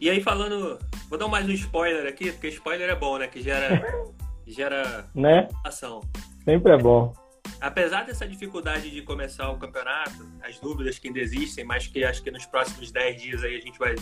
[0.00, 0.78] E aí falando.
[1.08, 3.26] Vou dar mais um spoiler aqui, porque spoiler é bom, né?
[3.26, 3.82] Que gera.
[4.46, 5.48] gera Né?
[5.64, 6.00] ação.
[6.44, 7.12] Sempre é bom.
[7.60, 12.22] Apesar dessa dificuldade de começar o campeonato, as dúvidas que ainda existem, mas que acho
[12.22, 13.94] que nos próximos 10 dias aí a gente vai,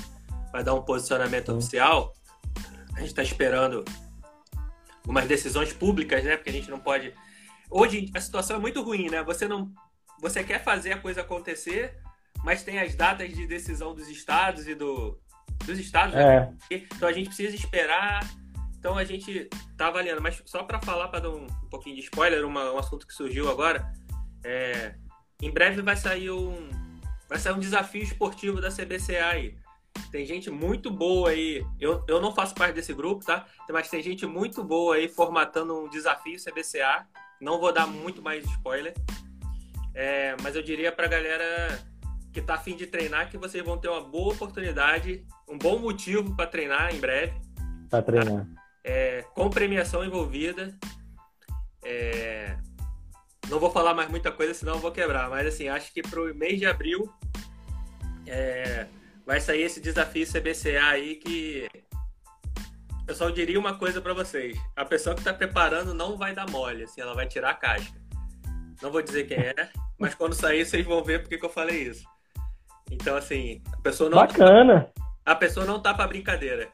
[0.53, 1.59] vai dar um posicionamento Sim.
[1.59, 2.15] oficial.
[2.95, 3.85] A gente está esperando
[5.07, 6.37] umas decisões públicas, né?
[6.37, 7.13] Porque a gente não pode.
[7.71, 9.23] Hoje a situação é muito ruim, né?
[9.23, 9.73] Você não.
[10.21, 11.97] Você quer fazer a coisa acontecer,
[12.43, 15.19] mas tem as datas de decisão dos estados e do.
[15.65, 16.55] Dos estados, né?
[16.71, 18.21] É, Então a gente precisa esperar
[18.79, 22.03] Então a gente tá avaliando, mas só para falar, para dar um, um, pouquinho de
[22.03, 23.93] spoiler, uma, um assunto que surgiu agora,
[24.45, 24.95] é,
[25.43, 26.71] em breve vai sair um
[27.29, 29.57] vai sair um desafio esportivo da CBCA aí.
[30.11, 31.65] Tem gente muito boa aí.
[31.81, 33.47] Eu, eu não faço parte desse grupo, tá?
[33.71, 37.07] Mas tem gente muito boa aí formatando um desafio CBCA.
[37.41, 38.95] Não vou dar muito mais spoiler.
[39.95, 41.83] É, mas eu diria pra galera
[42.33, 46.37] que tá afim de treinar que vocês vão ter uma boa oportunidade, um bom motivo
[46.37, 47.33] para treinar em breve.
[47.89, 48.47] Para treinar.
[48.87, 50.73] É, com premiação envolvida.
[51.85, 52.57] É,
[53.49, 55.29] não vou falar mais muita coisa, senão eu vou quebrar.
[55.29, 57.13] Mas assim, acho que pro mês de abril
[58.27, 58.87] é,
[59.27, 61.69] vai sair esse desafio CBCA aí que
[63.09, 64.57] eu só diria uma coisa para vocês.
[64.77, 68.01] A pessoa que está preparando não vai dar mole, assim, ela vai tirar a casca.
[68.81, 69.69] Não vou dizer quem é,
[69.99, 72.05] mas quando sair vocês vão ver porque que eu falei isso.
[72.91, 74.19] Então, assim, a pessoa não.
[74.19, 74.93] Bacana!
[74.95, 76.69] Tá, a pessoa não tá pra brincadeira.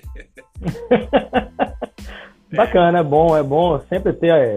[2.54, 4.56] Bacana, é bom, é bom sempre ter é,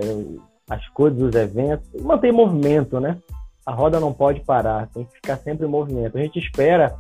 [0.70, 3.18] as coisas, os eventos, manter movimento, né?
[3.66, 6.18] A roda não pode parar, tem que ficar sempre em movimento.
[6.18, 6.96] A gente espera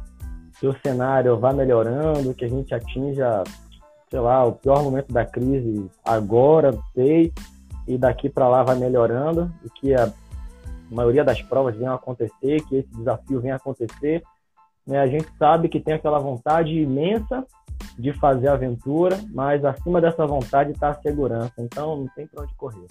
[0.60, 3.44] que o cenário vá melhorando, que a gente atinja,
[4.10, 7.34] sei lá, o pior momento da crise agora, sei,
[7.88, 10.12] e daqui para lá vai melhorando, e que a
[10.90, 14.24] maioria das provas venham acontecer, que esse desafio venha acontecer.
[14.88, 15.00] Né?
[15.00, 17.46] A gente sabe que tem aquela vontade imensa
[17.98, 22.54] de fazer aventura, mas acima dessa vontade está a segurança, então não tem para onde
[22.56, 22.88] correr.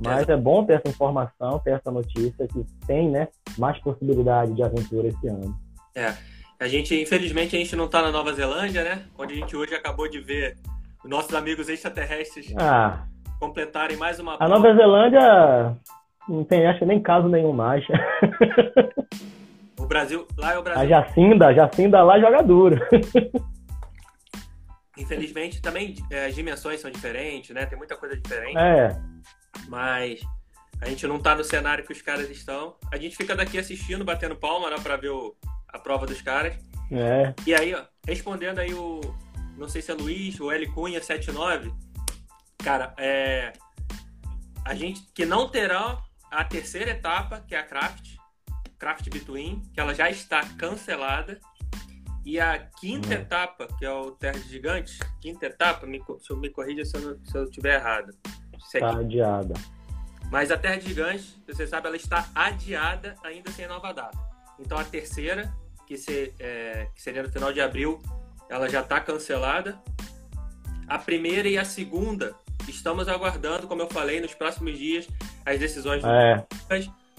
[0.00, 4.62] Mas é bom ter essa informação, ter essa notícia que tem né, mais possibilidade de
[4.62, 5.54] aventura esse ano.
[5.94, 6.14] É.
[6.60, 9.04] A gente, infelizmente, a gente não está na Nova Zelândia, né?
[9.16, 10.56] Onde a gente hoje acabou de ver
[11.04, 13.04] os nossos amigos extraterrestres ah,
[13.38, 14.36] completarem mais uma.
[14.40, 15.76] A Nova Zelândia
[16.28, 17.84] não tem, acho nem caso nenhum mais.
[19.78, 20.82] O Brasil, lá é o Brasil.
[20.82, 22.80] A Jacinda, a Jacinda lá joga duro.
[24.98, 27.64] Infelizmente, também é, as dimensões são diferentes, né?
[27.66, 28.58] Tem muita coisa diferente.
[28.58, 29.00] É.
[29.68, 30.20] Mas
[30.80, 32.74] a gente não tá no cenário que os caras estão.
[32.92, 34.76] A gente fica daqui assistindo, batendo palma, né?
[34.82, 35.36] Pra ver o,
[35.68, 36.56] a prova dos caras.
[36.90, 37.32] É.
[37.46, 39.00] E aí, ó, respondendo aí o.
[39.56, 41.72] Não sei se é Luiz, o L Cunha 79.
[42.58, 43.52] Cara, é.
[44.64, 45.98] A gente que não terá
[46.30, 48.17] a terceira etapa, que é a Craft,
[48.78, 51.40] Craft Between, que ela já está cancelada.
[52.24, 53.12] E a quinta hum.
[53.12, 56.96] etapa, que é o Terra de Gigantes, quinta etapa, me, se eu me corrija se
[56.96, 58.14] eu, se eu estiver errado.
[58.56, 59.54] Está é adiada.
[60.30, 64.18] Mas a Terra de Gigantes, você sabe, ela está adiada ainda sem nova data.
[64.58, 65.52] Então a terceira,
[65.86, 68.02] que, se, é, que seria no final de abril,
[68.48, 69.80] ela já está cancelada.
[70.86, 72.34] A primeira e a segunda,
[72.68, 75.08] estamos aguardando, como eu falei, nos próximos dias,
[75.46, 76.46] as decisões é.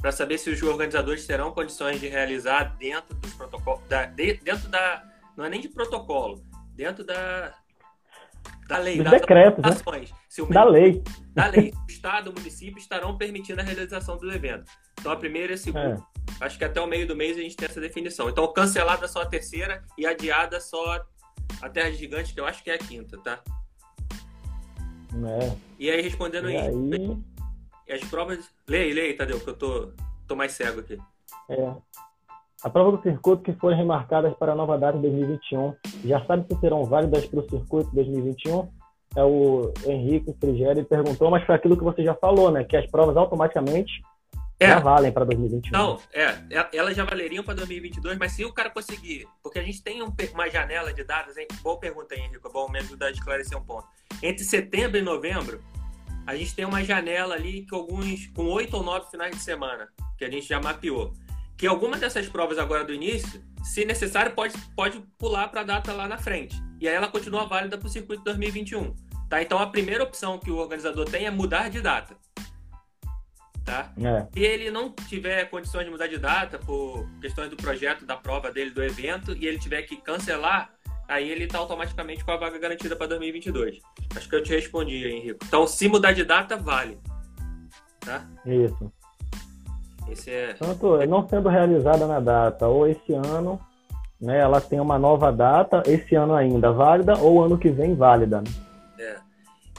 [0.01, 4.69] Para saber se os organizadores terão condições de realizar dentro dos protocolos, da, de, dentro
[4.69, 5.03] da,
[5.35, 6.41] não é nem de protocolo,
[6.73, 7.53] dentro da,
[8.67, 10.05] da lei, Dos decretos, né?
[10.29, 11.03] Se o da lei.
[11.33, 14.71] Da lei, o Estado, o município estarão permitindo a realização do evento.
[14.99, 15.95] Então a primeira e a segunda.
[15.95, 16.45] É.
[16.45, 18.29] Acho que até o meio do mês a gente tem essa definição.
[18.29, 21.03] Então cancelada só a terceira e adiada só
[21.61, 23.41] a Terra Gigante, que eu acho que é a quinta, tá?
[25.11, 25.55] É.
[25.79, 26.71] E aí, respondendo e aí...
[27.89, 28.49] As provas.
[28.67, 29.89] Leia aí, leia aí, Tadeu, que eu tô,
[30.27, 30.97] tô mais cego aqui.
[31.49, 31.73] É.
[32.61, 36.45] A prova do circuito que foram remarcadas para a nova data de 2021, já sabe
[36.47, 38.69] se serão válidas para o circuito 2021?
[39.15, 42.63] É o Henrique Frigério perguntou, mas foi aquilo que você já falou, né?
[42.63, 44.03] Que as provas automaticamente
[44.59, 44.67] é.
[44.67, 45.71] já valem para 2021.
[45.71, 49.63] Não, é, é, elas já valeriam para 2022, mas se o cara conseguir, porque a
[49.63, 51.47] gente tem um, uma janela de dados, hein?
[51.61, 53.87] boa pergunta aí, Henrique, bom me ajudar a esclarecer um ponto.
[54.21, 55.61] Entre setembro e novembro,
[56.25, 59.89] a gente tem uma janela ali que alguns, com oito ou nove finais de semana,
[60.17, 61.13] que a gente já mapeou
[61.59, 65.91] que alguma dessas provas agora do início, se necessário, pode, pode pular para a data
[65.91, 66.55] lá na frente.
[66.79, 68.95] E aí ela continua válida para o circuito 2021.
[69.29, 69.41] Tá?
[69.41, 72.15] Então a primeira opção que o organizador tem é mudar de data.
[73.65, 73.91] Tá?
[73.97, 74.27] É.
[74.33, 78.49] Se ele não tiver condições de mudar de data por questões do projeto, da prova
[78.49, 80.73] dele, do evento, e ele tiver que cancelar,
[81.09, 83.79] aí ele está automaticamente com a vaga garantida para 2022.
[84.15, 85.45] Acho que eu te respondi, Henrique.
[85.45, 86.97] Então, se mudar de data, vale.
[87.99, 88.25] Tá?
[88.45, 88.91] Isso.
[90.09, 90.53] Esse é...
[90.53, 93.59] Tanto não sendo realizada na data, ou esse ano,
[94.21, 98.41] né, ela tem uma nova data, esse ano ainda válida, ou ano que vem válida.
[98.41, 98.51] Né?
[98.99, 99.17] É.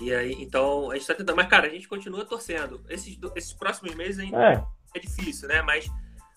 [0.00, 1.36] E aí, então, a gente tá tentando.
[1.36, 2.80] Mas, cara, a gente continua torcendo.
[2.88, 4.64] Esses, esses próximos meses ainda é.
[4.94, 5.62] é difícil, né?
[5.62, 5.90] Mas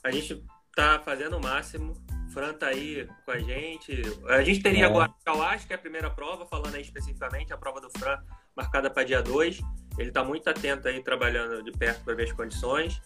[0.04, 0.44] a gente
[0.76, 1.94] tá fazendo o máximo.
[2.34, 4.02] O Fran tá aí com a gente.
[4.28, 4.88] A gente teria é.
[4.88, 8.18] agora eu acho que é a primeira prova, falando aí especificamente, a prova do Fran
[8.56, 9.62] marcada para dia 2.
[10.00, 13.00] Ele tá muito atento aí, trabalhando de perto para ver as condições.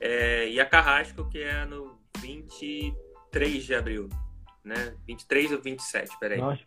[0.00, 4.08] É, e a Carrasco, que é no 23 de abril,
[4.62, 4.94] né?
[5.04, 6.38] 23 ou 27, peraí.
[6.38, 6.60] Nós,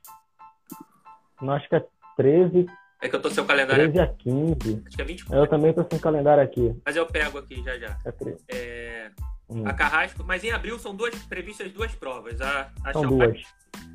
[1.42, 1.86] nós que é
[2.18, 2.66] 13.
[3.02, 4.84] É que eu tô sem o calendário 13 a 15.
[4.88, 5.32] Acho que é 20.
[5.32, 6.76] Eu também tô sem calendário aqui.
[6.86, 7.98] Mas eu pego aqui já já.
[8.04, 8.44] É 13.
[8.50, 9.12] É,
[9.54, 9.68] Hum.
[9.68, 12.42] a Carrasco, mas em abril são duas previstas duas provas.
[12.42, 13.42] A, a São duas.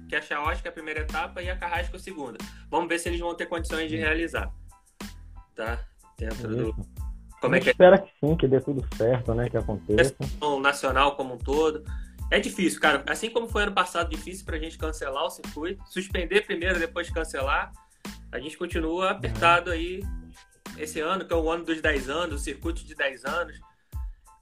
[0.09, 2.39] que é a Chaosca a primeira etapa e a Carrasco a segunda.
[2.71, 4.53] Vamos ver se eles vão ter condições de realizar.
[5.55, 5.81] Tá?
[6.17, 6.71] Dentro do.
[6.71, 7.09] Isso.
[7.41, 9.49] Como é que gente espera que sim, que dê tudo certo, né?
[9.49, 10.15] Que aconteça.
[10.21, 11.85] é o nacional como um todo?
[12.31, 13.05] É difícil, cara.
[13.07, 17.73] Assim como foi ano passado difícil pra gente cancelar o circuito, suspender primeiro, depois cancelar,
[18.31, 20.03] a gente continua apertado aí
[20.77, 23.61] esse ano, que é o ano dos 10 anos, o circuito de 10 anos.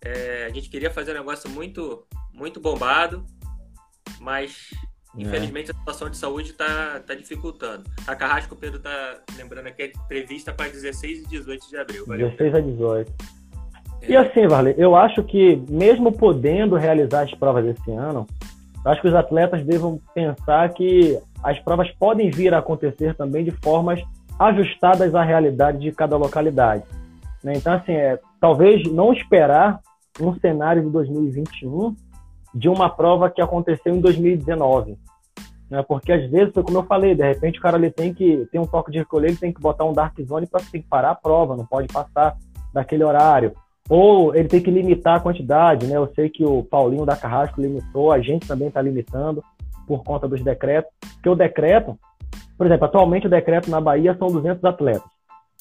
[0.06, 3.24] É, a gente queria fazer um negócio muito, muito bombado,
[4.20, 4.70] mas
[5.16, 5.22] É.
[5.22, 7.84] infelizmente a situação de saúde está tá dificultando.
[8.06, 12.04] A Carrasco, o Pedro tá lembrando que é prevista para 16 e 18 de abril.
[12.06, 12.28] Valeu.
[12.28, 13.12] 16 a 18.
[14.02, 14.10] É.
[14.12, 18.26] E assim, Varley, eu acho que mesmo podendo realizar as provas esse ano,
[18.84, 23.44] eu acho que os atletas devam pensar que as provas podem vir a acontecer também
[23.44, 24.00] de formas
[24.38, 26.84] ajustadas à realidade de cada localidade.
[27.42, 27.54] né?
[27.56, 29.80] Então, assim, é, talvez não esperar
[30.20, 31.94] um cenário de 2021
[32.54, 34.96] de uma prova que aconteceu em 2019.
[35.70, 35.82] Né?
[35.86, 38.66] Porque às vezes, como eu falei, de repente o cara ele tem que tem um
[38.66, 41.14] toque de recolher, ele tem que botar um dark zone para tem que parar a
[41.14, 42.36] prova, não pode passar
[42.72, 43.52] daquele horário.
[43.88, 45.96] Ou ele tem que limitar a quantidade, né?
[45.96, 49.42] Eu sei que o Paulinho da Carrasco limitou, a gente também está limitando
[49.86, 50.90] por conta dos decretos.
[51.14, 51.96] Porque o decreto,
[52.58, 55.15] por exemplo, atualmente o decreto na Bahia são 200 atletas.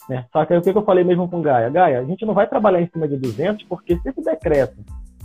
[0.09, 0.25] Né?
[0.31, 1.69] Só que aí o que eu falei mesmo com Gaia?
[1.69, 4.75] Gaia, a gente não vai trabalhar em cima de 200, porque se esse decreto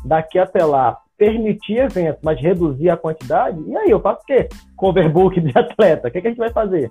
[0.05, 4.49] daqui até lá permitir eventos, mas reduzir a quantidade, e aí eu faço o quê?
[4.75, 6.91] Coverbook de atleta, o que, que a gente vai fazer?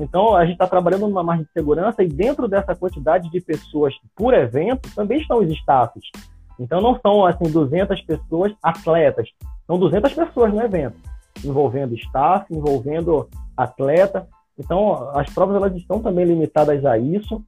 [0.00, 3.94] Então, a gente está trabalhando numa margem de segurança e dentro dessa quantidade de pessoas
[4.16, 6.04] por evento também estão os staffs.
[6.58, 9.28] Então, não são, assim, 200 pessoas atletas.
[9.66, 10.96] São 200 pessoas no evento,
[11.44, 14.26] envolvendo staff, envolvendo atleta.
[14.60, 17.42] Então, as provas elas estão também limitadas a isso,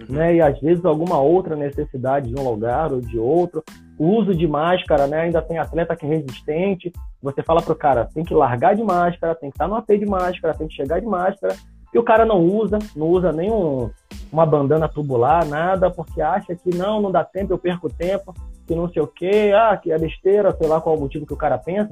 [0.00, 0.16] Uhum.
[0.16, 0.36] né?
[0.36, 3.62] E às vezes alguma outra necessidade de um lugar ou de outro.
[3.98, 5.20] O uso de máscara, né?
[5.22, 6.92] Ainda tem atleta que é resistente.
[7.22, 10.06] Você fala pro cara, tem que largar de máscara, tem que estar no AP de
[10.06, 11.54] máscara, tem que chegar de máscara.
[11.92, 13.90] E o cara não usa, não usa nem um,
[14.30, 18.34] uma bandana tubular, nada, porque acha que não, não dá tempo, eu perco tempo,
[18.66, 21.26] que não sei o quê, ah, que é besteira, sei lá qual é o motivo
[21.26, 21.90] que o cara pensa.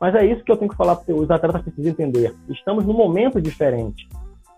[0.00, 2.34] Mas é isso que eu tenho que falar para os atletas precisam entender.
[2.48, 4.08] Estamos num momento diferente.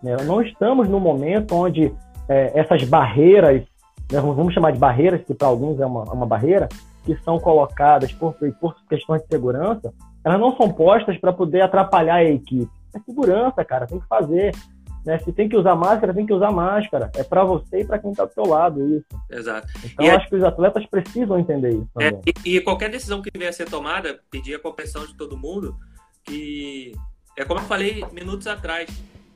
[0.01, 0.15] Né?
[0.25, 1.93] Não estamos num momento onde
[2.29, 3.63] é, essas barreiras,
[4.11, 6.69] né, vamos chamar de barreiras, que para alguns é uma, uma barreira,
[7.03, 9.91] que são colocadas por, por questões de segurança,
[10.23, 12.69] elas não são postas para poder atrapalhar a equipe.
[12.95, 14.53] É segurança, cara, tem que fazer.
[15.05, 15.17] Né?
[15.19, 17.11] Se tem que usar máscara, tem que usar máscara.
[17.15, 19.05] É para você e para quem está do seu lado isso.
[19.29, 19.67] Exato.
[19.83, 22.11] Então, E eu é- acho que os atletas precisam entender isso É,
[22.45, 25.75] e, e qualquer decisão que venha a ser tomada, pedir a compreensão de todo mundo,
[26.23, 26.93] que
[27.37, 28.89] é como eu falei minutos atrás,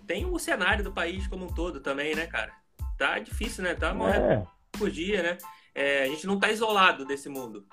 [0.05, 2.51] tem o cenário do país como um todo também, né, cara?
[2.97, 3.73] Tá difícil, né?
[3.73, 5.37] Tá morrendo É, por dia, né?
[5.73, 7.65] É, a gente não tá isolado desse mundo,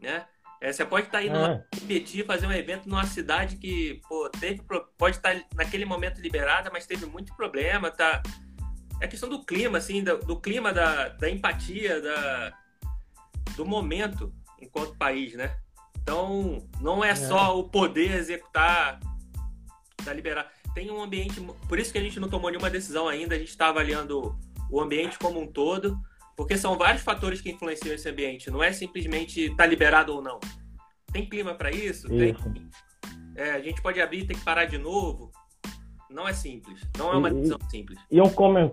[0.00, 0.24] né?
[0.62, 4.30] É, você pode estar indo lá é, competir, fazer um evento numa cidade que, pô,
[4.30, 4.62] teve,
[4.96, 8.22] pode estar naquele momento liberada, mas teve muito problema, tá?
[9.00, 12.56] É questão do clima, assim, do, do clima da, da empatia, da,
[13.56, 15.56] do momento enquanto país, né?
[16.00, 19.00] Então, não é, só o poder executar,
[20.04, 20.48] da liberar.
[20.76, 23.48] Tem um ambiente, por isso que a gente não tomou nenhuma decisão ainda, a gente
[23.48, 24.38] está avaliando
[24.70, 25.98] o ambiente como um todo,
[26.36, 30.38] porque são vários fatores que influenciam esse ambiente, não é simplesmente tá liberado ou não.
[31.12, 32.08] Tem clima para isso?
[32.08, 32.34] Tem.
[33.36, 35.30] É, a gente pode abrir e ter que parar de novo.
[36.10, 36.80] Não é simples.
[36.98, 37.98] Não é uma decisão simples.
[38.10, 38.72] E um, comen-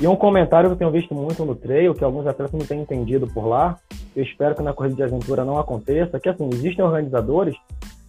[0.00, 2.80] e um comentário que eu tenho visto muito no trail, que alguns atletas não têm
[2.80, 3.78] entendido por lá,
[4.14, 7.54] eu espero que na corrida de aventura não aconteça, que assim, existem organizadores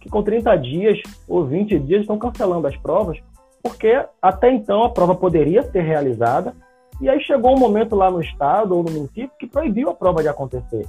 [0.00, 3.18] que com 30 dias ou 20 dias estão cancelando as provas,
[3.62, 6.54] porque até então a prova poderia ser realizada,
[7.00, 10.22] e aí chegou um momento lá no estado ou no município que proibiu a prova
[10.22, 10.86] de acontecer.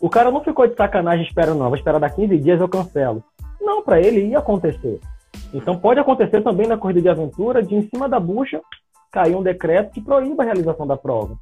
[0.00, 3.22] O cara não ficou de sacanagem esperando, não, vou esperar daqui 15 dias eu cancelo.
[3.60, 4.98] Não, para ele ia acontecer.
[5.54, 8.60] Então pode acontecer também na corrida de aventura de em cima da bucha
[9.12, 11.36] cair um decreto que proíba a realização da prova.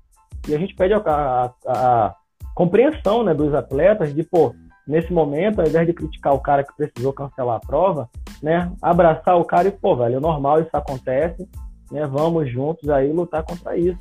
[0.49, 2.15] E a gente pede a, a- a
[2.55, 4.55] compreensão né, dos atletas de, pô,
[4.87, 8.09] nesse momento, ao invés de criticar o cara que precisou cancelar a prova,
[8.43, 11.49] né, abraçar o cara e, pô, velho, é normal, isso acontece,
[11.91, 13.99] né, vamos juntos aí lutar contra isso.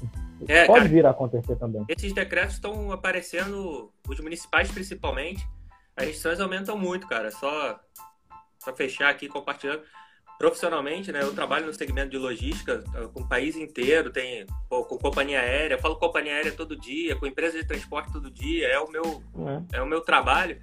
[0.48, 0.90] É, Pode cara.
[0.90, 1.84] vir a acontecer também.
[1.90, 5.46] Esses decretos estão aparecendo, os municipais principalmente,
[5.96, 7.30] as restrições aumentam muito, cara.
[7.32, 7.80] Só
[8.64, 9.82] para fechar aqui compartilhando.
[10.38, 11.22] Profissionalmente, né?
[11.22, 15.42] Eu trabalho no segmento de logística eh, com o país inteiro, tem pô, com companhia
[15.42, 18.90] aérea, eu falo companhia aérea todo dia, com empresa de transporte todo dia, é o
[18.90, 19.66] meu né?
[19.74, 20.62] é o meu trabalho.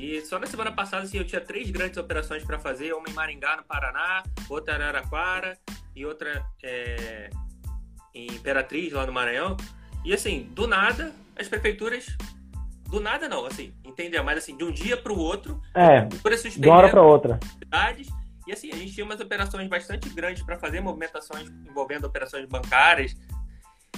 [0.00, 3.12] E só na semana passada assim, eu tinha três grandes operações para fazer, uma em
[3.12, 5.58] Maringá, no Paraná, outra em Araraquara,
[5.94, 7.28] e outra é,
[8.14, 9.58] em Imperatriz, lá no Maranhão.
[10.02, 12.06] E assim, do nada, as prefeituras.
[12.88, 14.24] Do nada não, assim, entendeu?
[14.24, 17.38] Mas assim, de um dia para o outro, é, de uma hora para outra.
[18.46, 23.14] E assim, a gente tinha umas operações bastante grandes para fazer movimentações envolvendo operações bancárias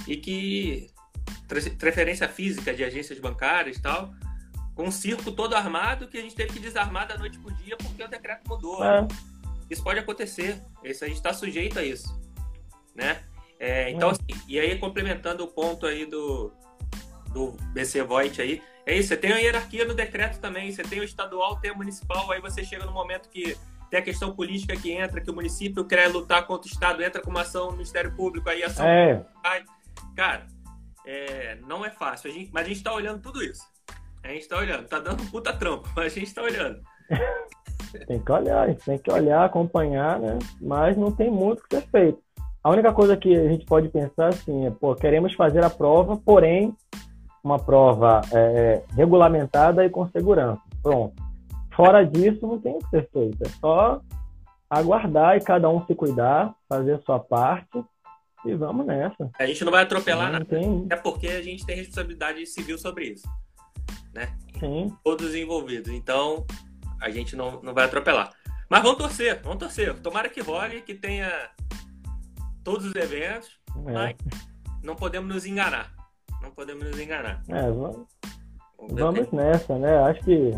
[0.05, 0.91] e que
[1.47, 4.13] transferência física de agências bancárias e tal,
[4.75, 7.77] com um circo todo armado que a gente teve que desarmar da noite pro dia
[7.77, 8.83] porque o decreto mudou.
[8.83, 9.07] É.
[9.69, 10.61] Isso pode acontecer.
[10.83, 12.19] Isso, a gente está sujeito a isso.
[12.95, 13.23] Né?
[13.59, 14.11] É, então, é.
[14.11, 16.51] assim, e aí complementando o ponto aí do,
[17.31, 20.99] do BC Voigt aí, é isso, você tem a hierarquia no decreto também, você tem
[20.99, 23.57] o estadual, tem o municipal, aí você chega no momento que
[23.89, 27.21] tem a questão política que entra, que o município quer lutar contra o Estado, entra
[27.21, 28.85] com uma ação no Ministério Público, aí ação...
[28.85, 29.25] É.
[30.15, 30.45] Cara,
[31.05, 33.63] é, não é fácil, a gente, mas a gente está olhando tudo isso.
[34.23, 36.79] A gente está olhando, tá dando puta trampo, mas a gente está olhando.
[38.07, 40.39] tem que olhar, a gente tem que olhar, acompanhar, né?
[40.61, 42.23] Mas não tem muito o que ser feito.
[42.63, 46.15] A única coisa que a gente pode pensar assim é, pô, queremos fazer a prova,
[46.15, 46.73] porém,
[47.43, 50.61] uma prova é, regulamentada e com segurança.
[50.81, 51.21] Pronto.
[51.75, 53.43] Fora disso, não tem o que ser feito.
[53.43, 53.99] É só
[54.69, 57.83] aguardar e cada um se cuidar, fazer a sua parte
[58.45, 59.29] e vamos nessa.
[59.37, 60.45] A gente não vai atropelar não nada.
[60.45, 60.87] Tem...
[60.89, 63.27] É porque a gente tem responsabilidade civil sobre isso.
[64.13, 64.35] Né?
[64.59, 64.95] Sim.
[65.03, 65.91] Todos os envolvidos.
[65.91, 66.45] Então,
[67.01, 68.31] a gente não, não vai atropelar.
[68.69, 69.93] Mas vamos torcer, vamos torcer.
[69.99, 71.31] Tomara que role, que tenha
[72.63, 73.91] todos os eventos, é.
[73.91, 74.15] mas
[74.81, 75.91] não podemos nos enganar.
[76.41, 77.43] Não podemos nos enganar.
[77.49, 78.07] É, vamos,
[78.77, 79.97] vamos nessa, né?
[79.99, 80.53] Acho que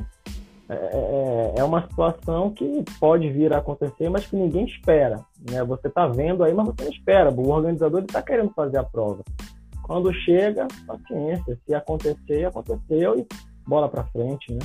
[0.67, 5.23] é, é, é, uma situação que pode vir a acontecer, mas que ninguém espera.
[5.49, 5.63] Né?
[5.63, 7.29] Você está vendo aí, mas você não espera.
[7.29, 9.23] O organizador está querendo fazer a prova.
[9.85, 11.59] Quando chega, paciência.
[11.65, 13.27] Se acontecer, aconteceu e
[13.67, 14.59] bola para frente, né?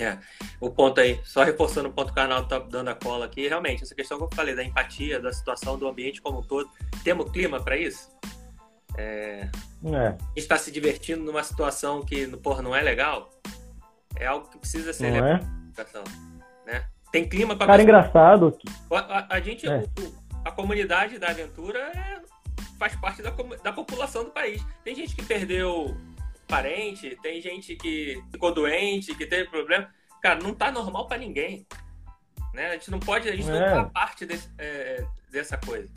[0.00, 0.18] É,
[0.60, 3.46] o ponto aí, só reforçando o ponto que o canal tá dando a cola aqui,
[3.46, 6.68] realmente, essa questão que eu falei da empatia, da situação do ambiente como um todo,
[7.04, 8.10] temos clima para isso?
[8.96, 9.48] É,
[9.84, 10.06] é.
[10.08, 13.30] A gente está se divertindo numa situação que, porra, não é legal?
[14.16, 15.40] é algo que precisa ser Não é?
[16.66, 16.84] né?
[17.10, 18.56] Tem clima para Cara, engraçado.
[18.90, 19.84] A, a, a gente, é.
[20.44, 22.20] a comunidade da aventura é,
[22.78, 23.30] faz parte da,
[23.62, 24.64] da população do país.
[24.84, 25.96] Tem gente que perdeu
[26.46, 29.88] parente, tem gente que ficou doente, que teve problema.
[30.22, 31.66] Cara, não tá normal para ninguém.
[32.52, 32.68] Né?
[32.68, 33.52] A gente não pode, a gente é.
[33.52, 35.88] não tá parte desse, é, dessa coisa.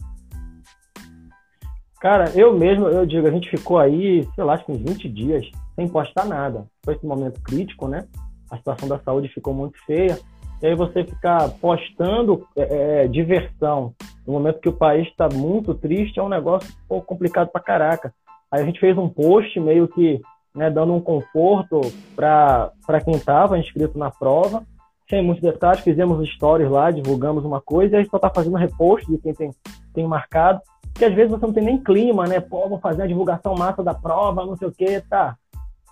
[1.99, 5.09] Cara, eu mesmo, eu digo, a gente ficou aí, sei lá, acho que uns 20
[5.09, 6.67] dias sem postar nada.
[6.83, 8.07] Foi esse momento crítico, né?
[8.49, 10.19] A situação da saúde ficou muito feia.
[10.61, 13.93] E aí você ficar postando é, é diversão
[14.27, 17.61] no momento que o país está muito triste é um negócio um pouco complicado pra
[17.61, 18.13] caraca.
[18.51, 20.21] Aí a gente fez um post meio que
[20.53, 21.79] né, dando um conforto
[22.13, 24.63] para quem estava inscrito na prova,
[25.09, 28.57] sem muitos detalhes, fizemos stories lá, divulgamos uma coisa, e a gente só está fazendo
[28.57, 29.51] repost de quem tem,
[29.93, 30.59] tem marcado,
[30.93, 32.41] que às vezes você não tem nem clima, né?
[32.41, 35.37] Pô, vou fazer a divulgação massa da prova, não sei o quê, tá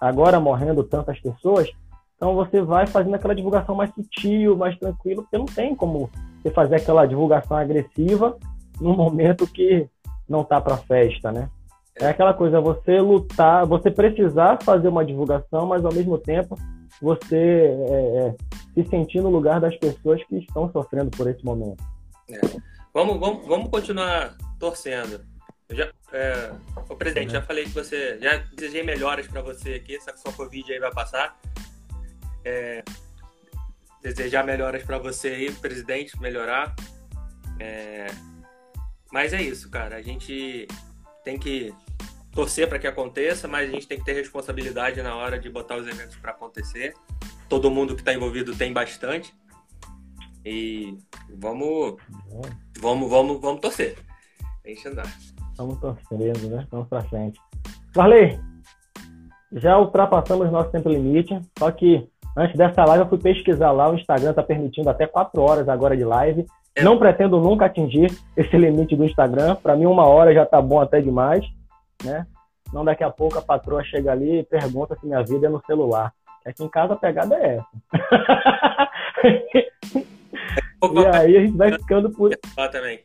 [0.02, 1.70] agora morrendo tantas pessoas,
[2.18, 6.10] então você vai fazendo aquela divulgação mais sutil, mais tranquilo, porque não tem como
[6.46, 8.38] você fazer aquela divulgação agressiva
[8.80, 9.88] num momento que
[10.30, 11.50] não tá para festa, né?
[11.96, 16.58] É aquela coisa, você lutar, você precisar fazer uma divulgação, mas ao mesmo tempo
[17.02, 17.36] você
[17.90, 18.36] é, é,
[18.74, 21.82] se sentir no lugar das pessoas que estão sofrendo por esse momento.
[22.30, 22.40] É.
[22.94, 25.22] Vamos, vamos, vamos continuar torcendo.
[25.72, 26.52] Já, é,
[26.90, 28.20] o presidente, já falei que você.
[28.20, 31.38] Já desejei melhoras para você aqui, essa sua Covid aí vai passar.
[32.44, 32.84] É,
[34.14, 36.76] desejar melhoras para você aí, presidente, melhorar.
[37.60, 38.08] É,
[39.12, 39.96] mas é isso, cara.
[39.96, 40.68] A gente
[41.24, 41.74] tem que
[42.32, 45.78] torcer para que aconteça, mas a gente tem que ter responsabilidade na hora de botar
[45.78, 46.94] os eventos para acontecer.
[47.50, 49.34] Todo mundo que está envolvido tem bastante.
[50.46, 50.98] E
[51.34, 51.96] vamos,
[52.80, 53.98] vamos, vamos, vamos torcer.
[54.64, 55.08] Deixa andar.
[55.50, 56.68] Estamos torcendo, né?
[56.70, 57.40] Vamos para frente.
[57.96, 58.40] Marley,
[59.54, 63.96] já ultrapassamos nosso tempo limite, só que antes dessa live eu fui pesquisar lá, o
[63.96, 66.46] Instagram está permitindo até 4 horas agora de live.
[66.76, 66.84] É.
[66.84, 69.56] Não pretendo nunca atingir esse limite do Instagram.
[69.56, 71.46] Para mim, uma hora já está bom até demais,
[72.04, 72.28] né?
[72.74, 75.64] Não daqui a pouco a patroa chega ali e pergunta se minha vida é no
[75.66, 76.12] celular.
[76.46, 77.68] Aqui em casa a pegada é essa.
[80.94, 82.32] e aí a gente vai ficando por.
[82.72, 83.00] também.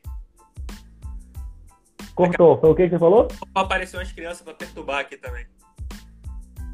[2.15, 2.59] Cortou.
[2.59, 3.29] Foi o que, que você falou?
[3.55, 5.47] Apareceu umas crianças para perturbar aqui também.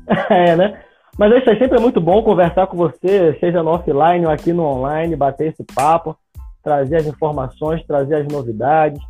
[0.30, 0.84] é, né?
[1.19, 4.53] Mas isso aí sempre é muito bom conversar com você, seja no offline ou aqui
[4.53, 6.14] no online, bater esse papo,
[6.62, 9.01] trazer as informações, trazer as novidades,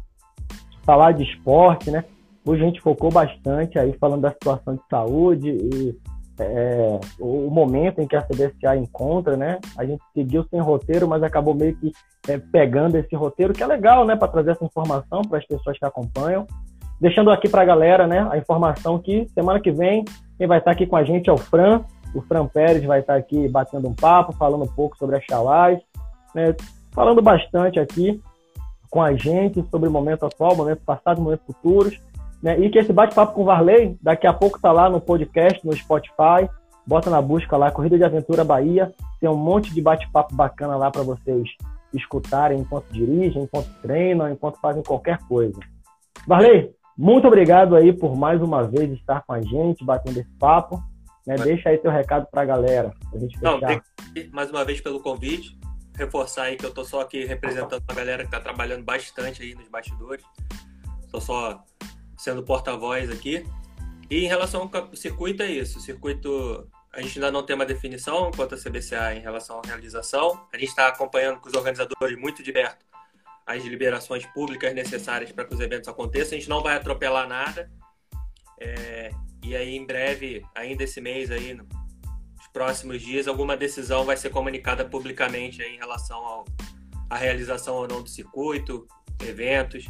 [0.85, 2.05] falar de esporte, né?
[2.47, 5.97] Hoje a gente focou bastante aí falando da situação de saúde e
[6.39, 9.59] é, o, momento em que a CBCA encontra, né?
[9.77, 11.91] A gente seguiu sem roteiro, mas acabou meio que
[12.29, 14.15] é, pegando esse roteiro, que é legal, né?
[14.15, 16.47] Para trazer essa informação para as pessoas que acompanham.
[17.01, 18.29] Deixando aqui para a galera, né?
[18.31, 20.05] A informação que semana que vem
[20.39, 21.83] quem vai estar aqui com a gente é o Fran.
[22.17, 25.79] O Fran Pérez vai estar aqui batendo um papo, falando um pouco sobre a Xalás,
[26.35, 26.57] né?
[26.93, 28.23] Falando bastante aqui
[28.91, 32.01] com a gente sobre o momento atual, momento passado, momentos futuros.
[32.43, 32.59] Né?
[32.59, 35.77] E que esse bate-papo com o Varley, daqui a pouco tá lá no podcast, no
[35.77, 36.49] Spotify.
[36.87, 38.95] Bota na busca lá, Corrida de Aventura Bahia.
[39.21, 41.51] Tem um monte de bate-papo bacana lá para vocês
[41.93, 45.59] escutarem enquanto dirigem, enquanto treinam, enquanto fazem qualquer coisa.
[46.27, 50.83] Varley, muito obrigado aí por mais uma vez estar com a gente, batendo esse papo.
[51.27, 51.37] Né?
[51.37, 53.61] Deixa aí teu recado para a galera, pra gente fechar.
[53.61, 55.59] Não, mais uma vez pelo convite.
[55.97, 59.55] Reforçar aí que eu tô só aqui representando a galera que está trabalhando bastante aí
[59.55, 60.24] nos bastidores.
[61.11, 61.64] Tô só
[62.16, 63.45] sendo porta-voz aqui.
[64.11, 65.79] E em relação ao circuito, é isso.
[65.79, 69.66] O circuito, a gente ainda não tem uma definição quanto à CBCA em relação à
[69.66, 70.47] realização.
[70.53, 72.87] A gente está acompanhando com os organizadores muito de perto
[73.47, 76.37] as liberações públicas necessárias para que os eventos aconteçam.
[76.37, 77.70] A gente não vai atropelar nada.
[78.59, 79.11] É,
[79.47, 84.30] e aí, em breve, ainda esse mês, aí, nos próximos dias, alguma decisão vai ser
[84.30, 86.44] comunicada publicamente em relação ao,
[87.09, 88.88] à realização ou não do circuito,
[89.24, 89.86] eventos.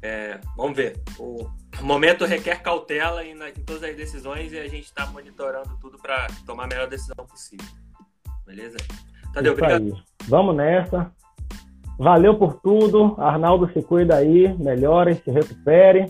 [0.00, 1.00] É, vamos ver.
[1.18, 1.46] O
[1.82, 6.28] momento requer cautela em, em, todas as decisões e a gente está monitorando tudo para
[6.46, 7.66] tomar a melhor decisão possível.
[8.46, 8.78] Beleza?
[9.34, 9.82] Tadeu, obrigado.
[9.82, 10.02] Aí.
[10.28, 11.12] Vamos nessa.
[11.98, 13.14] Valeu por tudo.
[13.18, 16.06] Arnaldo se cuida aí, melhore, se recupere.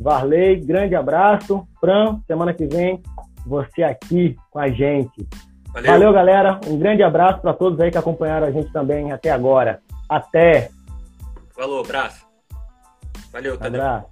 [0.00, 1.68] Varley, grande abraço.
[1.78, 3.02] Fran, semana que vem,
[3.46, 5.28] você aqui com a gente.
[5.72, 6.60] Valeu, Valeu galera.
[6.66, 9.80] Um grande abraço para todos aí que acompanharam a gente também até agora.
[10.08, 10.70] Até.
[11.54, 12.26] Falou, abraço.
[13.30, 13.80] Valeu, Tadeu.
[13.80, 14.09] Abraço.